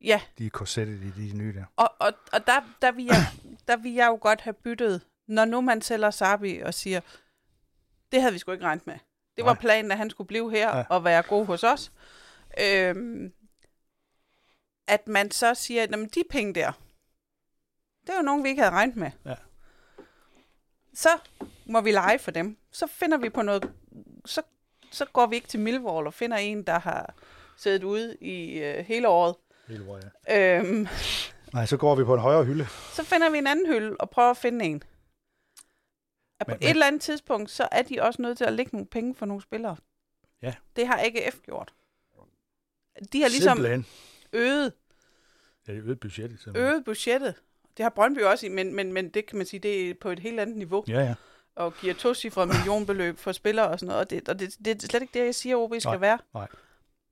[0.04, 1.64] Ja, De er korsettet i de nye der.
[1.76, 3.16] Og, og, og der, der, vil jeg,
[3.68, 7.02] der vil jeg jo godt have byttet, når nu man sælger Sabi og siger,
[8.12, 8.96] det havde vi sgu ikke regnet med.
[9.38, 9.62] Det var Nej.
[9.62, 10.84] planen, at han skulle blive her ja.
[10.90, 11.92] og være god hos os.
[12.62, 13.32] Øhm,
[14.88, 16.72] at man så siger, at de penge der,
[18.02, 19.12] det er jo nogen, vi ikke havde regnet med.
[19.26, 19.36] Ja.
[20.94, 21.10] Så
[21.66, 22.58] må vi lege for dem.
[22.72, 23.72] Så finder vi på noget,
[24.26, 24.42] så,
[24.92, 27.14] så går vi ikke til Millwall og finder en, der har
[27.58, 29.36] siddet ude i øh, hele året.
[29.68, 30.60] Hele året, ja.
[30.60, 30.88] Øhm,
[31.54, 32.68] Nej, så går vi på en højere hylde.
[32.94, 34.84] så finder vi en anden hylde og prøver at finde en.
[36.40, 38.54] At på Men- et men- eller andet tidspunkt, så er de også nødt til at
[38.54, 39.76] lægge nogle penge for nogle spillere.
[40.42, 40.54] Ja.
[40.76, 41.74] Det har AGF gjort.
[43.14, 43.86] De har ligesom Simpelthen.
[44.34, 44.74] Øget,
[45.68, 46.40] Ja, det øget budgettet.
[46.40, 46.72] simpelthen.
[46.72, 47.36] øget budgettet.
[47.78, 50.10] Det har Brøndby også, i, men, men, men det kan man sige, det er på
[50.10, 50.84] et helt andet niveau.
[50.88, 51.14] Ja, ja.
[51.56, 54.02] Og giver to cifre millionbeløb for spillere og sådan noget.
[54.02, 56.18] Og det, og det, det er slet ikke det, jeg siger, OB skal Nej, være.
[56.34, 56.48] nej.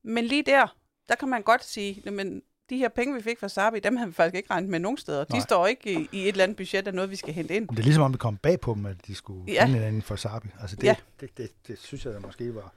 [0.04, 0.76] Men lige der,
[1.08, 4.06] der kan man godt sige, men de her penge, vi fik fra Sabi, dem har
[4.06, 5.24] vi faktisk ikke regnet med nogen steder.
[5.24, 5.40] De Nej.
[5.40, 7.64] står ikke i, i et eller andet budget af noget, vi skal hente ind.
[7.66, 9.64] Men det er ligesom om, det kom bag på dem, at de skulle Ja.
[9.64, 10.48] finde en anden for Sabi.
[10.60, 10.94] Altså det, Ja.
[11.20, 12.72] det, det, det, synes jeg da måske var...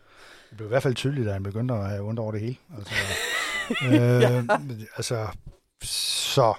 [0.49, 2.55] Det blev i hvert fald tydeligt, da han begyndte at have ondt over det hele.
[2.77, 2.93] Altså,
[3.85, 4.49] øh,
[4.95, 5.27] altså
[5.81, 6.53] så...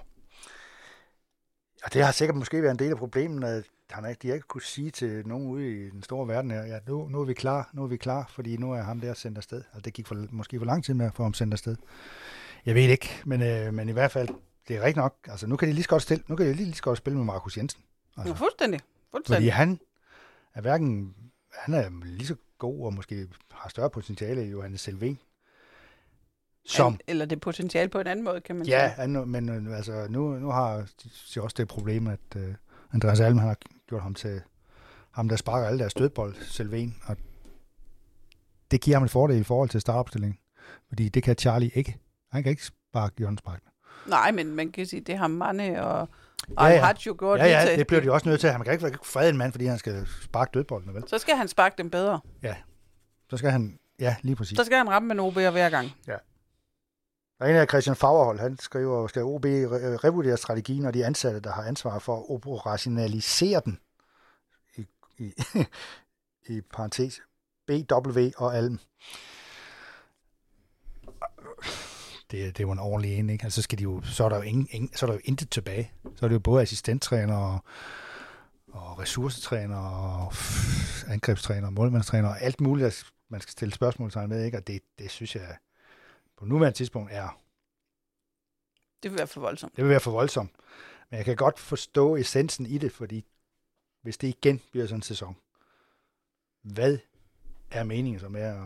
[1.84, 4.34] Og det har sikkert måske været en del af problemet, at han ikke, de har
[4.34, 7.24] ikke kunne sige til nogen ude i den store verden her, ja, nu, nu er
[7.24, 9.62] vi klar, nu er vi klar, fordi nu er ham der sendt afsted.
[9.72, 11.76] Altså, det gik for, måske for lang tid med at få ham sendt afsted.
[12.66, 14.28] Jeg ved ikke, men, øh, men i hvert fald,
[14.68, 15.16] det er rigtigt nok.
[15.28, 17.16] Altså, nu kan de lige så godt, stille, nu kan de lige så godt spille
[17.16, 17.82] med Markus Jensen.
[18.16, 18.32] Altså.
[18.32, 18.80] Ja, fuldstændig.
[18.80, 19.54] Fordi fuldstændig.
[19.54, 19.80] han
[20.54, 21.14] er hverken,
[21.52, 25.18] han er lige så god og måske har større potentiale i Johannes Selven.
[26.66, 29.00] Som, eller det potentiale på en anden måde, kan man ja, sige.
[29.00, 30.86] han, men øh, altså, nu, nu har
[31.34, 32.42] de også det problem, at uh,
[32.92, 33.56] Andreas Alm han har
[33.88, 34.40] gjort ham til
[35.10, 37.16] ham, der sparker alle deres stødbold, Selven, og
[38.70, 40.38] det giver ham en fordel i forhold til startopstillingen.
[40.88, 41.98] Fordi det kan Charlie ikke.
[42.32, 43.70] Han kan ikke sparke Jørgens Sparkene.
[44.06, 46.08] Nej, men man kan sige, det har Mane og
[46.48, 46.74] Ja, ja, ja.
[46.74, 46.84] ja.
[46.84, 47.78] har jo gjort Ja, ja, til.
[47.78, 48.50] det bliver de også nødt til.
[48.50, 51.02] Han kan ikke, frede en mand, fordi han skal sparke dødboldene, vel?
[51.06, 52.20] Så skal han sparke dem bedre.
[53.30, 54.58] Så skal han, ja, lige præcis.
[54.58, 55.90] Så skal han ramme med en OB'er hver gang.
[57.44, 61.40] Der er en af Christian Fagerhold, han skriver, skal OB revurdere strategien, og de ansatte,
[61.40, 63.78] der har ansvar for at operationalisere den,
[64.76, 64.86] i,
[65.18, 65.32] i,
[66.54, 67.20] i parentes,
[67.66, 68.78] BW og Alm.
[72.30, 73.44] Det, det er jo en ordentlig en, ikke?
[73.44, 75.20] Altså, så, skal de jo, så, er der jo ingen, ingen, så er der jo
[75.24, 75.92] intet tilbage.
[76.16, 77.58] Så er det jo både assistenttræner og,
[78.72, 84.44] og ressourcetræner og pff, angrebstræner og målmandstræner og alt muligt, man skal stille spørgsmål med,
[84.44, 84.58] ikke?
[84.58, 85.56] Og det, det synes jeg
[86.36, 87.40] på nuværende tidspunkt er
[89.02, 89.76] Det vil være for voldsomt.
[89.76, 90.50] det vil være for voldsomt.
[91.10, 93.26] Men jeg kan godt forstå essensen i det, fordi
[94.02, 95.36] hvis det igen bliver sådan en sæson,
[96.62, 96.98] hvad
[97.70, 98.58] er meningen så med at,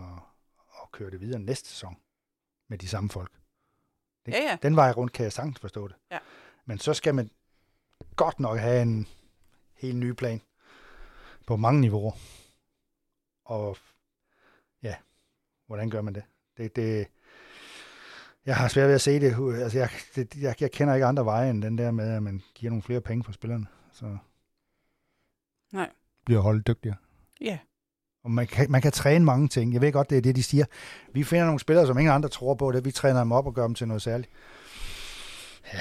[0.83, 1.97] at køre det videre næste sæson
[2.69, 3.33] med de samme folk?
[4.27, 4.59] Det, Ja, ja.
[4.63, 5.97] Den vej rundt kan jeg sagtens forstå det.
[6.11, 6.19] Ja.
[6.65, 7.31] Men så skal man
[8.17, 9.09] godt nok have en
[9.75, 10.41] helt ny plan
[11.47, 12.13] på mange niveauer.
[13.45, 13.77] Og
[14.83, 14.97] ja,
[15.67, 16.25] hvordan gør man det?
[16.57, 17.09] Det, det
[18.49, 19.61] jeg har svært ved at se det.
[19.63, 22.43] Altså, jeg, det jeg, jeg kender ikke andre veje end den der med, at man
[22.55, 23.67] giver nogle flere penge for spillerne.
[23.93, 24.17] Så
[25.73, 25.91] Nej.
[26.25, 26.97] bliver holdet dygtigere.
[27.41, 27.59] Ja.
[28.25, 29.73] Og man kan, man kan træne mange ting.
[29.73, 30.65] Jeg ved godt, det er det, de siger.
[31.13, 32.85] Vi finder nogle spillere, som ingen andre tror på det.
[32.85, 34.31] Vi træner dem op og gør dem til noget særligt.
[35.75, 35.81] Ja.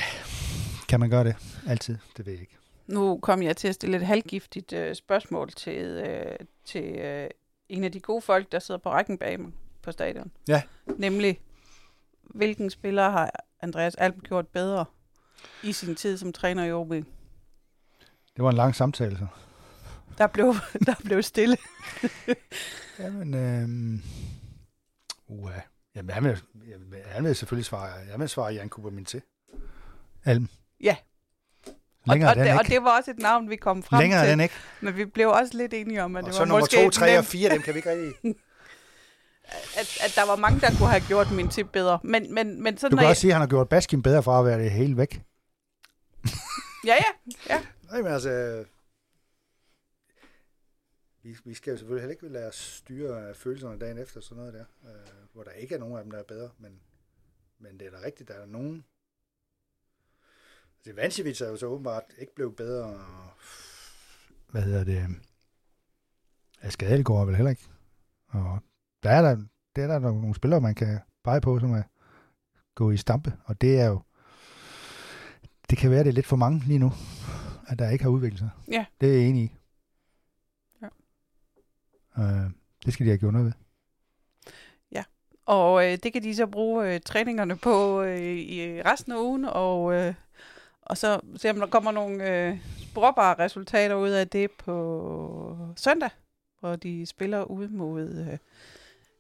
[0.89, 1.36] Kan man gøre det?
[1.68, 1.97] Altid?
[2.18, 2.57] Det ved jeg ikke.
[2.88, 7.30] Nu kom jeg til at stille et halvgiftigt øh, spørgsmål til, øh, til øh,
[7.70, 9.51] en af de gode folk, der sidder på rækken bag mig
[9.82, 10.32] på stadion.
[10.47, 10.61] Ja.
[10.97, 11.39] Nemlig,
[12.36, 14.86] hvilken spiller har Andreas Alm gjort bedre
[15.63, 16.89] i sin tid som træner i OB?
[16.89, 19.28] Det var en lang samtale, så.
[20.17, 20.55] Der blev,
[20.88, 21.57] der blev stille.
[22.99, 23.99] Jamen, øh,
[25.28, 25.51] uh,
[25.95, 26.41] jamen han, vil,
[27.05, 29.21] han vil selvfølgelig svare, han vil svare Jan Kubermin til.
[30.25, 30.49] Alm.
[30.82, 30.95] Ja.
[32.07, 32.75] Længere og, og, det, og ikke.
[32.75, 34.32] det var også et navn, vi kom frem Længere er til.
[34.32, 34.55] den ikke.
[34.82, 36.89] Men vi blev også lidt enige om, at Og det så var nummer måske 2,
[36.89, 38.13] 3 og nemt, 4, dem kan vi ikke rigtig...
[39.78, 42.00] at, at der var mange, der kunne have gjort min tip bedre.
[42.04, 44.24] Men, men, men sådan Du kan er- også sige, at han har gjort Baskin bedre
[44.24, 45.22] fra at være det hele væk.
[46.86, 47.12] Ja, ja.
[47.50, 47.66] ja.
[47.84, 48.66] Nej, men altså...
[51.24, 54.38] Vi, vi skal jo selvfølgelig heller ikke lade os styre af følelserne dagen efter sådan
[54.38, 56.80] noget der, øh, hvor der ikke er nogen af dem, der er bedre, men,
[57.60, 58.86] men det er da rigtigt, der er nogen...
[60.78, 63.06] Altså, Vancevic er jo så åbenbart ikke blevet bedre,
[64.52, 65.06] hvad hedder det,
[66.62, 67.68] er Skadeligård vel heller ikke.
[68.28, 68.60] Og
[69.04, 69.36] der er der,
[69.76, 71.84] der, er der nogle spillere, man kan pege på, som er
[72.76, 74.02] gå i stampe, og det er jo,
[75.70, 76.91] det kan være, det er lidt for mange lige nu,
[77.68, 78.50] at der ikke har udviklet sig.
[78.72, 78.86] Ja.
[79.02, 79.58] Det er jeg enig i.
[80.82, 80.88] Ja.
[82.24, 82.52] Øh,
[82.86, 83.54] det skal de have gjort noget ved.
[85.48, 89.45] Og øh, det kan de så bruge øh, træningerne på øh, i resten af ugen,
[89.45, 90.14] og, øh,
[90.82, 96.10] og så se, om der kommer nogle øh, sporbare resultater ud af det på søndag,
[96.60, 98.38] hvor de spiller ude mod øh,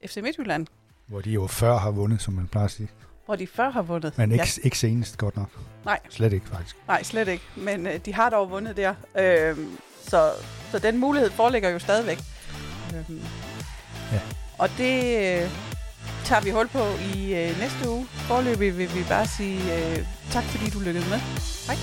[0.05, 0.67] FC Midtjylland,
[1.07, 2.89] Hvor de jo før har vundet, som man plejer at sige.
[3.25, 4.17] hvor de før har vundet.
[4.17, 4.61] Men ikke, ja.
[4.63, 5.49] ikke senest, godt nok.
[5.85, 5.99] Nej.
[6.09, 6.75] Slet ikke, faktisk.
[6.87, 7.43] Nej, slet ikke.
[7.55, 8.93] Men øh, de har dog vundet der.
[9.19, 9.57] Øh,
[10.07, 10.31] så,
[10.71, 12.17] så den mulighed foreligger jo stadigvæk.
[12.95, 13.17] Øh,
[14.11, 14.19] Ja.
[14.57, 14.93] Og det
[15.43, 15.49] øh,
[16.25, 16.83] tager vi hul på
[17.15, 18.05] i øh, næste uge.
[18.09, 21.19] Forløbig vil vi bare sige øh, tak, fordi du lykkedes med.
[21.67, 21.77] Hej.